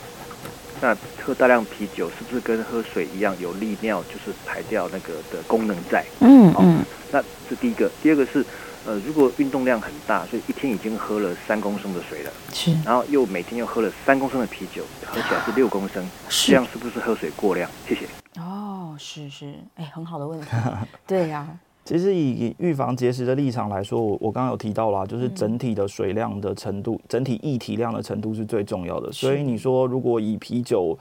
[0.83, 6.05] 那喝大量啤酒是不是跟喝水一样有利尿，就是排掉那个的功能在？
[6.21, 6.85] 嗯嗯。
[7.11, 8.45] 那这第一个，第二个是。
[8.87, 17.71] 呃，如果运动量很大，所以一天已经喝了三公升的水了，是，然后又每天又喝了三公升的啤酒，合起来是六公升，是，这样是不是喝水过量？
[17.87, 18.07] 谢谢。
[18.41, 20.47] 哦，是是，哎，很好的问题。
[21.07, 29.13] 对呀、啊，其实以预防结石的立场来说，我我刚刚有提到啦，就是整体的水量的程度，嗯、整体液体量的程度是最重要的。
[29.13, 30.99] 所以你说，如果以啤酒。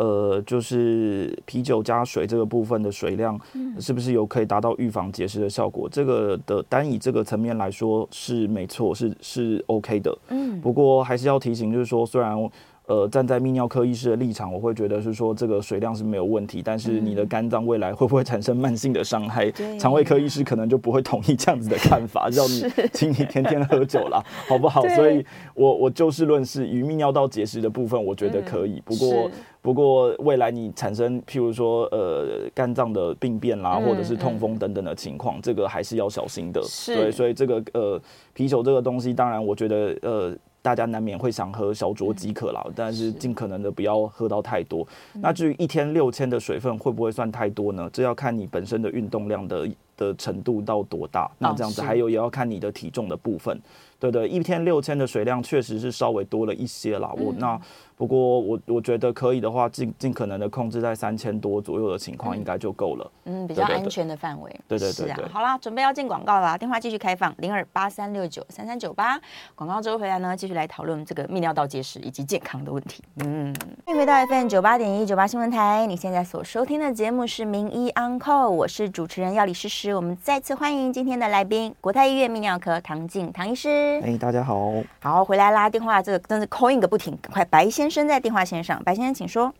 [0.00, 3.38] 呃，就是啤酒加水这个部分的水量，
[3.78, 5.86] 是不是有可以达到预防结石的效果？
[5.90, 10.18] 这个的单以这个层面来说是没错，是是 OK 的。
[10.28, 12.50] 嗯，不过还是要提醒，就是说虽然。
[12.90, 19.48] 呃，站在泌尿科医师的立场，我会觉得是说这个水量是没有问题，但是你的肝脏未来会不会产生慢性的伤害？
[19.78, 24.82] 肠胃科医师可能就不会同意这样子的看法， 让你请你天天喝酒啦，好不好？
[24.88, 25.24] 所以
[25.54, 28.82] 我我就事论事，与泌尿道结石的部分，我觉得可以。
[28.84, 29.30] 不过
[29.62, 36.60] 不过未来你产生譬如说呃肝脏的病变啦，或者是痛风等等的情况，这个还是要小心的。
[36.86, 38.02] 对，所以这个呃
[38.34, 40.36] 啤酒这个东西，当然我觉得呃。
[40.62, 44.86] 大家难免会想喝小酌即可啦，但是尽可能的不要喝到太多。
[45.14, 47.88] 那至于一天六千的水分会不会算太多呢？
[47.92, 51.30] 这要看你本身的运动量的的程度到多大。
[51.38, 53.58] 那这样子还有也要看你的体重的部分。
[54.00, 57.12] 对对，一天六千的水量确实是稍微多了一些啦。
[57.16, 57.60] 我那。
[58.00, 63.12] 不过我我觉得可以的话，尽尽可能的控制在三千多左右的情况，应该就够了。
[63.26, 64.50] 嗯，比较安全的范围。
[64.66, 65.28] 对对对，是啊。
[65.30, 69.20] 好啦，准备要进广告啦，电话继续开放零二八三六九三三九八。
[69.54, 73.04] 广告之后回来呢，继续来讨论这个泌尿道结石以及健康的问题。
[73.16, 79.94] 嗯，欢迎回到 FM 九八点一九八新闻台，你现在所收听的节目是名医 Uncle，我是主持人药理诗诗。
[79.94, 83.89] 我们再次欢迎今天的来宾，国泰医院泌尿科唐静唐医师。
[83.98, 84.72] 哎，大家好。
[85.00, 89.52] 好，回来啦，电话这个真是 call in 个不停，赶快白先生在电话线上，白先生请说。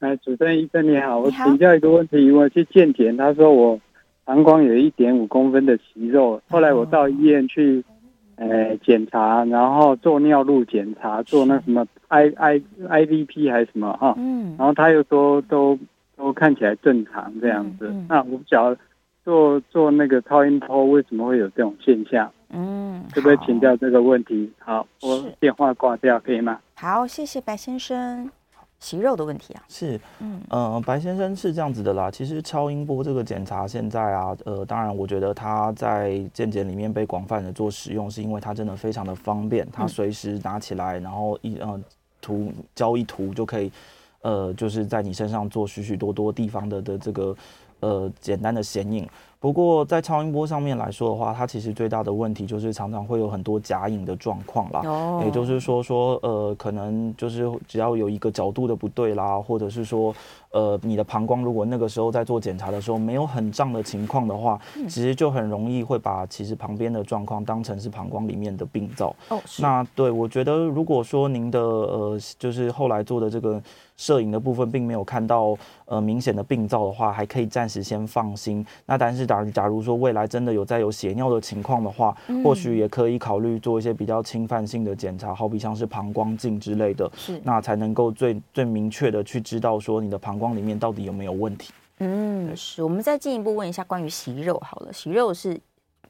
[0.00, 3.80] 哎，主持人医生你好，我请教一个问题，我去健检，他说我
[4.24, 7.82] 膀胱有一点五公分的息肉，后来我到医院去，
[8.36, 15.78] 呃，检查，然后做尿路检查，做那什么 I I I V P 还是什么哈，嗯，然后他又说都
[16.16, 18.78] 都看起来正常这样子，嗯嗯、那我不晓得
[19.24, 22.30] 做做那个超音波为什么会有这种现象？
[22.50, 24.52] 嗯，可不可以请教这个问题？
[24.58, 26.58] 好，我电话挂掉可以吗？
[26.74, 28.30] 好，谢谢白先生。
[28.80, 32.08] 息肉的问题啊，是，嗯，呃，白先生是这样子的啦。
[32.08, 41.80] 其实超音波这个检查现在啊，呃，当然我觉得它在健检里面被广泛的做使用，是因为它真的非常的方便，它随时拿起来，然后一呃
[42.20, 43.72] 涂胶一涂就可以，
[44.22, 47.36] 呃，就是在你身上做许许多多地方的的这个
[47.80, 49.08] 呃简单的显影。
[49.40, 54.82] 不过在超音波上面来说的话，它其实最大的问题就是常常会有很多假影的状况啦。
[54.84, 60.12] 哦，也就是说说呃，可能就是只要有一个角度的不对啦，或者是说
[60.50, 69.14] 呃，你的膀胱如果那个时候在做检查的时候没有很胀的情况的话，嗯，其实就很容易会把其实旁边的状况当成是膀胱里面的病灶。
[69.28, 73.62] 哦，那对我觉得如果说您的呃，就是后来做的这个
[73.96, 78.66] 摄影的部分并没有看到呃明显的病灶的话，还可以暂时先放心。
[78.84, 79.28] 那但是。
[79.28, 91.72] 假假如说未来真的有再有血尿的情况的话，嗯、或许也可以考虑做一些比较侵犯性的检查，好比像是膀胱镜之类的，是那才能够最最明确的去知道说你的膀胱里面到底有没有问题。
[91.98, 95.60] 嗯，是我们再进一步问一下关于息肉好了，息肉是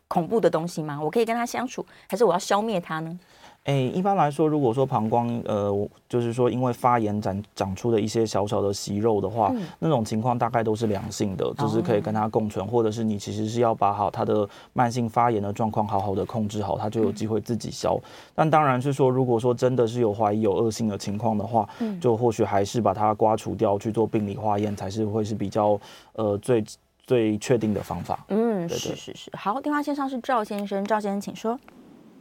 [0.09, 0.99] 恐怖的东西吗？
[1.01, 3.19] 我可以跟他相处，还是我要消灭它呢？
[3.65, 5.71] 诶、欸，一般来说，如果说膀胱，呃，
[6.09, 17.95] 就是说因为发炎长长出的一些小小的息肉的话，嗯、那种情况大概都是良性的，就是可以跟它共存，哦、或者是你其实是要把好它的慢性发炎的状况好好的控制好，它就有机会自己消。
[17.97, 18.03] 嗯、
[18.35, 25.79] 但当然是说，如果说真的是有怀疑有恶性的情况的话，嗯、就或许还是把它刮除掉去做病理化验，才是会是比较
[26.15, 26.65] 呃最
[27.09, 28.19] 最确定的方法。
[28.29, 29.31] 嗯，对对是是是。
[29.35, 31.59] 好，电话线上是赵先生，赵先生请说。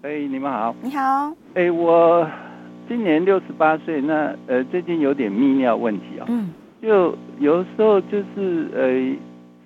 [0.02, 0.74] 哎，你们好。
[0.82, 1.34] 你好。
[1.56, 2.26] 哎，我
[2.88, 6.26] 今年六十八岁，那呃最近有点泌尿问题啊、哦。
[6.30, 6.54] 嗯。
[6.82, 9.18] 就有时候就是呃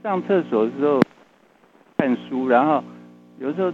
[0.02, 1.00] 上厕所的时候
[1.98, 2.84] 看书，然后
[3.38, 3.72] 有时候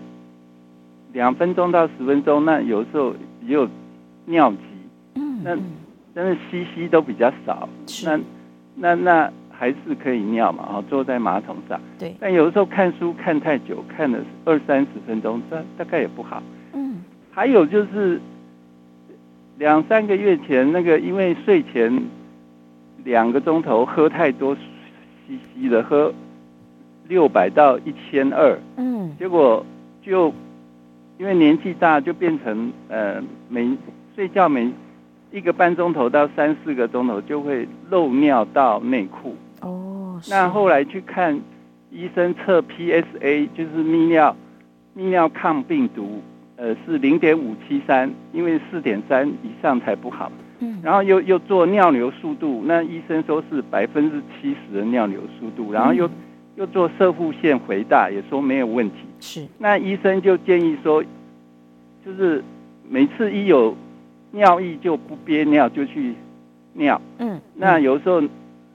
[1.14, 3.70] 两分钟到十分钟，那有时候也有
[4.26, 4.58] 尿急。
[5.16, 5.42] 嗯。
[5.46, 5.58] 那
[6.14, 7.70] 但是吸吸都比较少。
[7.86, 8.06] 是。
[8.06, 8.20] 那
[8.76, 10.64] 那那还是可以尿嘛？
[10.72, 11.80] 哦，坐在马桶上。
[11.98, 12.16] 对。
[12.20, 16.44] 但有的时候看书看太久，看了二三十分钟，大大概也不好。
[16.74, 17.02] 嗯
[17.32, 18.20] 还有就是
[19.58, 22.04] 两三个月前，那个因为睡前
[23.04, 26.14] 两个钟头喝太多稀稀的，喝
[27.08, 29.66] 六百到一千二，嗯，结果
[30.02, 30.34] 就
[31.18, 33.70] 因为年纪大，就变成呃每
[34.16, 34.72] 睡觉每
[35.32, 39.36] 一个半钟头到三四个钟头就会漏尿到内裤。
[40.18, 41.40] 哦，那后来去看
[41.92, 44.36] 医生测 PSA，就是泌尿
[44.96, 46.22] 泌尿抗病毒。
[46.56, 50.32] 呃，是零点五七三，因为四点三以上才不好。
[50.58, 56.12] 嗯，然后又又做尿流速度，那医生说是百分之七十的尿流速度，然后又、嗯、
[56.56, 58.96] 又做射护腺回大，也说没有问题。
[59.20, 61.04] 是，那医生就建议说，
[62.04, 62.44] 就是
[62.90, 63.78] 每次一有
[64.32, 66.16] 尿意就不憋尿就去
[66.74, 67.00] 尿。
[67.20, 68.20] 嗯，嗯那有时候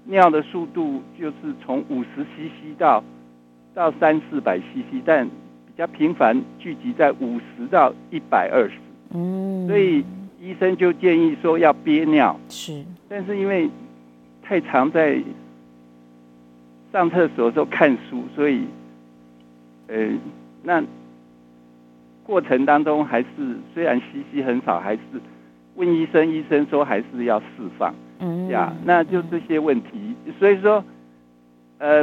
[0.05, 3.03] 尿的速度就是从五十 CC 到
[3.75, 8.75] 到三四百 CC，但比较频繁，聚集在五十到一百二十，
[9.15, 10.05] 嗯，所以
[10.41, 13.71] 医生就建议说要憋尿，是，但是因为
[14.43, 15.23] 太常在
[16.93, 18.67] 上厕所的时候看书，所以，
[19.87, 20.09] 呃，
[20.65, 20.83] 那
[22.25, 23.27] 过程当中还是
[23.73, 25.01] 虽然吸吸很少，还是
[25.77, 27.47] 问医生，医生说还是要释
[27.79, 30.83] 放，嗯，呀，那就这些问题，所以说，
[31.77, 32.03] 呃，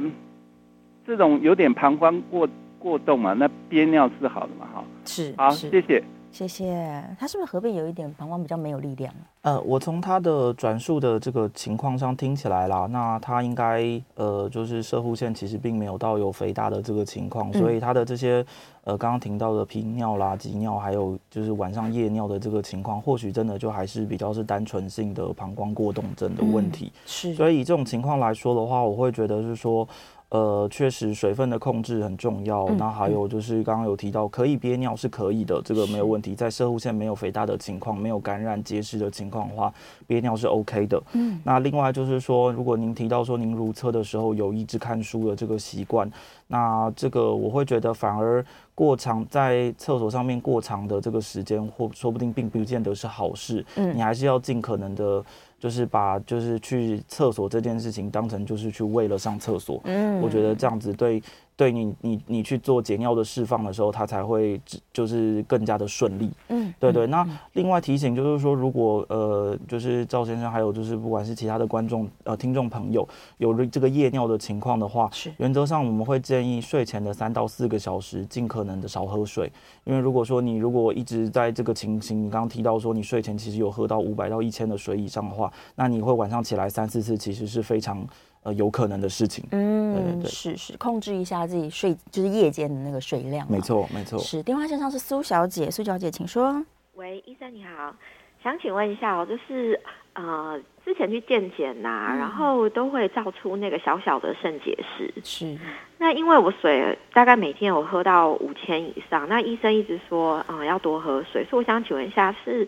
[1.08, 2.48] 这种有点膀胱过。
[2.82, 6.02] 过动嘛，那憋尿是好的嘛，哈，是，好，谢谢。
[6.32, 7.04] 谢谢。
[7.20, 9.14] 他是不是合并有一点膀胱比较没有力量？
[9.42, 18.46] 呃，我从他的转述的这个情况上听起来啦，那他应该呃就是射护腺其实并没有到有肥大的这个情况，所以他的这些
[18.84, 26.92] 呃刚刚听到的频尿啦、急尿，还有就是晚上夜尿的这个情况，或许真的就还是比较是单纯性的膀胱过动症的问题。
[27.06, 29.88] 是，所以以这种情况来说的话，我会觉得是说。
[30.30, 32.66] 呃，确实水分的控制很重要。
[32.66, 36.36] 嗯、那还有就是刚刚有提到，可以憋尿是可以的，这个没有问题。
[36.36, 39.74] 在射护腺没有肥大的情况，没有感染结石的情况的话，
[40.06, 41.02] 憋尿是 OK 的。
[41.14, 41.40] 嗯。
[41.44, 46.12] 那另外就是说，如果您提到说您如厕的时候有一直看书的这个习惯，
[46.46, 53.66] 那这个我会觉得反而过长在厕所上面过长的这个时间，或说不定并不见得是好事。
[53.78, 53.98] 嗯。
[53.98, 55.26] 你还是要尽可能的。
[55.60, 61.22] 就是把就是去厕所这件事情当成就是去为了上厕所，嗯，我觉得这样子对。
[61.60, 64.62] 对你，你你去做解尿的释放的时候，它才会
[64.94, 66.32] 就是更加的顺利。
[66.48, 67.06] 嗯，对对。
[67.08, 73.06] 那另外提醒就是说，如果呃，就是赵先生还有就是不管是其他的观众呃听众朋友
[73.40, 79.52] 有了这个夜尿的情况的话，是原则上我们会建议睡前的三到四个小时尽可能的少喝水，
[79.84, 88.08] 因为如果说你如果一直在这个情形，你刚刚提到说你睡前其实有喝到五百到一千的水以上的话，那你会晚上起来三四次，其实是非常。
[88.44, 93.46] 呃，有可能的事情，嗯，对对对，是是，控制一下自己睡，就是夜间的那个水量。
[93.52, 94.18] 没错，没错。
[94.20, 96.66] 是电话线上是苏小姐，苏小姐，请说。
[96.96, 97.94] 喂，医生你好，
[98.42, 99.80] 想请问一下哦，就是
[100.14, 105.14] 呃，之前去健检呐，嗯、然后都会照出那个小小的肾结石。
[105.24, 105.58] 是。
[105.98, 112.68] 那因为我水大概每天有喝到五千以上，那医生一直说啊、呃、要多喝水，所以我想请问一下是。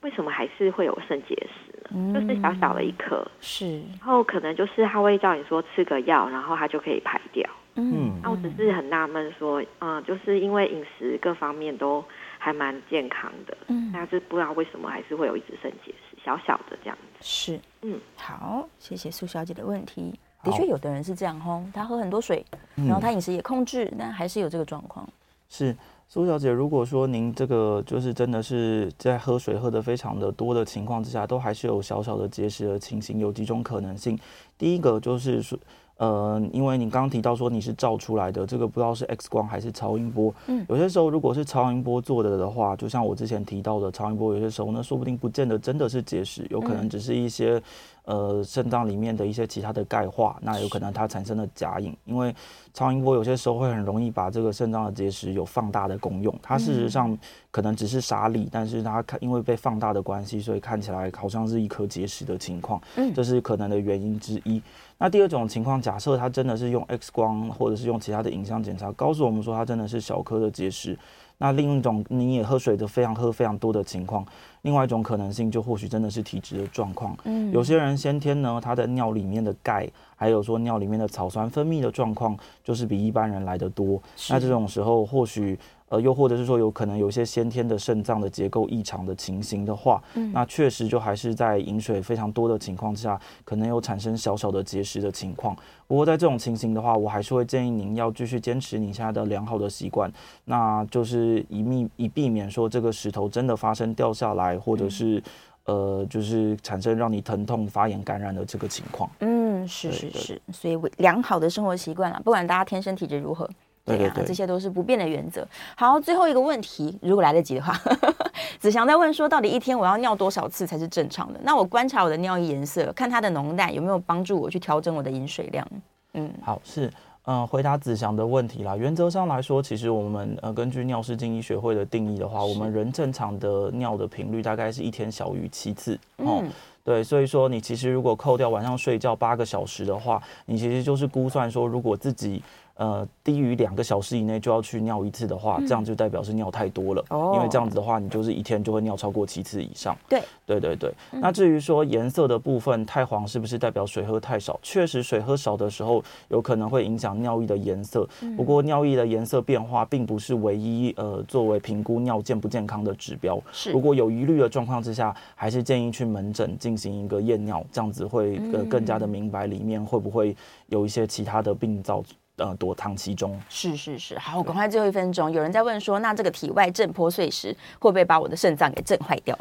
[0.00, 1.67] 为什么还是会有肾结石呢？
[1.90, 7.48] 嗯、就是小小的一颗，是，然后可能就是他会叫你说吃个药，然后它就可以排掉。
[7.74, 12.04] 嗯，那我只是很纳闷说，嗯，就是因为饮食各方面都
[12.38, 17.18] 还蛮健康的，嗯，但是不知道为什么还是会有一直肾结石，小小的这样子。
[17.20, 20.18] 是，嗯，好，谢谢苏小姐的问题。
[20.42, 25.08] 的确，有的人是这样吼，他喝很多水，然后他饮食也控制，但还是有这个状况。
[25.48, 25.74] 是。
[26.10, 34.18] 苏小姐，如果说您这个就是真的是在喝水喝得非常的多的情况之下，都还是有小小的结石的情形，有几种可能性。
[34.56, 35.58] 第一个就是说，
[35.98, 40.34] 呃，因为你刚刚提到说你是照出来的，这个不知道是 X 光还是超音波。
[40.46, 47.62] 嗯，有些时候如果是超音波做的的话，就像我之前提到的超音波，有些时候呢，说不定不见得真的是结石，有可能只是一些。
[48.08, 52.34] 呃，肾脏里面的一些其他的钙化，那有可能它产生了假影，因为
[52.72, 57.14] 超音波有些时候会很容易把这个肾脏的结石有放大的功用，它事实上
[57.50, 64.62] 可能只是沙粒，但是它看因为被放大的关系，所以看起来好像是一颗结石的情况，嗯这是可能的原因之一。
[64.96, 70.98] 那第二种情况，假设它真的是用 X 光或者是用其他的影像检查，告诉我们说它真的是小颗的结石。
[71.38, 74.26] 那另一种，你也喝水的非常喝非常多的情况，
[74.62, 77.16] 另外一种可能性就或许真的是体质的状况。
[77.24, 84.02] 嗯，有些人先天呢，他的尿里面的钙，还有说尿里面的草酸分泌的状况，就是比一般人来的多。
[84.28, 85.58] 那这种时候或许。
[85.88, 95.56] 呃，又或者是说有可能有些先天的肾脏的结构异常的情形的话，嗯，那确实就还是在饮水非常多的情况之下，可能有产生小小的结石的情况。
[95.86, 100.12] 不过在这种情形的话，我还是会建议您要继续坚持你现在的良好的习惯，
[100.44, 105.22] 那就是以避以避免说这个石头真的发生掉下来，或者是
[105.64, 109.08] 呃，就是产生让你疼痛、发炎、感染的这个情况。
[109.20, 113.48] 嗯，是是是，所以良好的生活习惯啦，不管大家天生体质如何。
[113.96, 115.46] 对啊，这些都是不变的原则。
[115.76, 117.74] 好，最后一个问题，如果来得及的话，
[118.60, 121.40] 子祥在问说，到底一天我要尿多少次才是正常的？
[121.42, 125.66] 那我观察我的尿液颜色，看它的浓淡有没有帮助我去调整我的饮水量。
[126.14, 126.86] 嗯，好，是，
[127.24, 128.76] 嗯、呃，回答子祥的问题啦。
[128.76, 135.94] 原则上来说，其实我们呃根据尿失禁医学会的定义的话，我们人正常的尿的频率大概是一天小于七次。
[136.16, 136.50] 哦、嗯，
[136.82, 142.42] 对，所以说你其实如果扣掉晚上睡觉八个小时的话，你其实就是估算说，如果自己
[142.78, 147.04] 呃，低于两个小时以内就要去尿一次的话，这样就代表是尿太多了。
[147.10, 149.98] 哦，因为这样子的话，你就是一天就会尿超过七次以上。
[150.08, 150.94] 对，对对对。
[151.10, 154.56] 那至于说颜色的部分，太黄是不是代表水喝太少？
[154.62, 158.08] 确实，水喝少的时候有可能会影响尿液的颜色。
[158.36, 163.42] 不过，尿液的颜色变化并不是唯一呃作为评估尿健不健康的指标。
[163.50, 163.72] 是。
[163.72, 170.36] 如果有疑虑的状况之下，还是建议去门诊进行一个验尿，这样子会呃更加的明白里面会不会
[170.68, 172.04] 有一些其他的病灶。
[172.38, 173.38] 呃躲藏其中。
[173.48, 179.38] 是是是，好，我赶快最后一分钟，有人在问说，那这个体外震波碎石会不会把我的肾脏给震坏掉？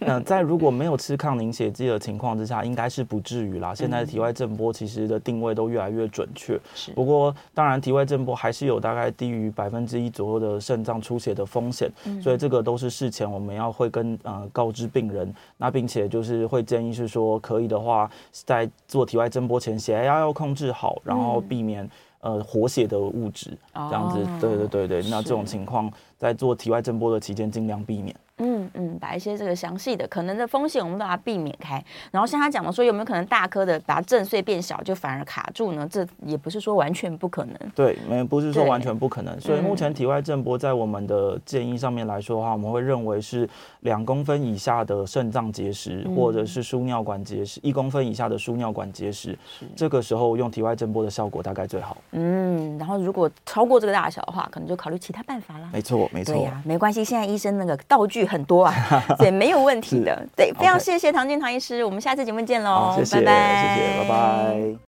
[0.00, 3.74] 那 在如果没有吃抗凝血剂的情况之下，应该是不至于啦。
[3.74, 6.58] 现在的体外震波其实的定位都越来越准确。
[6.74, 21.88] 是，不过当然体外震波还是有大概低于百分之一左右的肾脏出血的风险，嗯、所以这个都是事前我们要会跟呃告知病人，那并且就是会建议是说可以的话，在做体外震波前血压要控制好，然后避免。
[22.20, 28.14] 呃，活血的物质这样子，哦、对对对对，那这种情况在做体外震波的期间尽量避免。
[28.40, 31.82] 嗯嗯，把一些这个详细的可能的风险，我们都把它避免开。
[32.10, 35.86] 然后像他讲的说，有没有可能大颗的把它震碎变小，就反而卡住呢？
[35.90, 37.54] 这也不是说完全不可能。
[37.74, 39.40] 对，没不是说完全不可能。
[39.40, 43.48] 所以目前体外震波在我们的建议上面来说的话，我们会认为是
[43.80, 51.96] 两公分以下的肾脏结石，嗯、或者是输尿管结石，一公分以下的输尿管结石，是这个时候用体外震波的效果大概最好。
[52.12, 55.68] 嗯，然后如果超过这个大小的话，可能就考虑其他办法啦。
[55.72, 56.34] 没错，没错。
[56.34, 58.72] 对呀、啊，没关系，现在医生那个道具很多啊，
[59.18, 60.24] 对，没有问题的。
[60.36, 64.76] 对，非常谢谢唐建唐医师，我们下次节目见喽，谢谢，拜拜，谢谢，拜拜。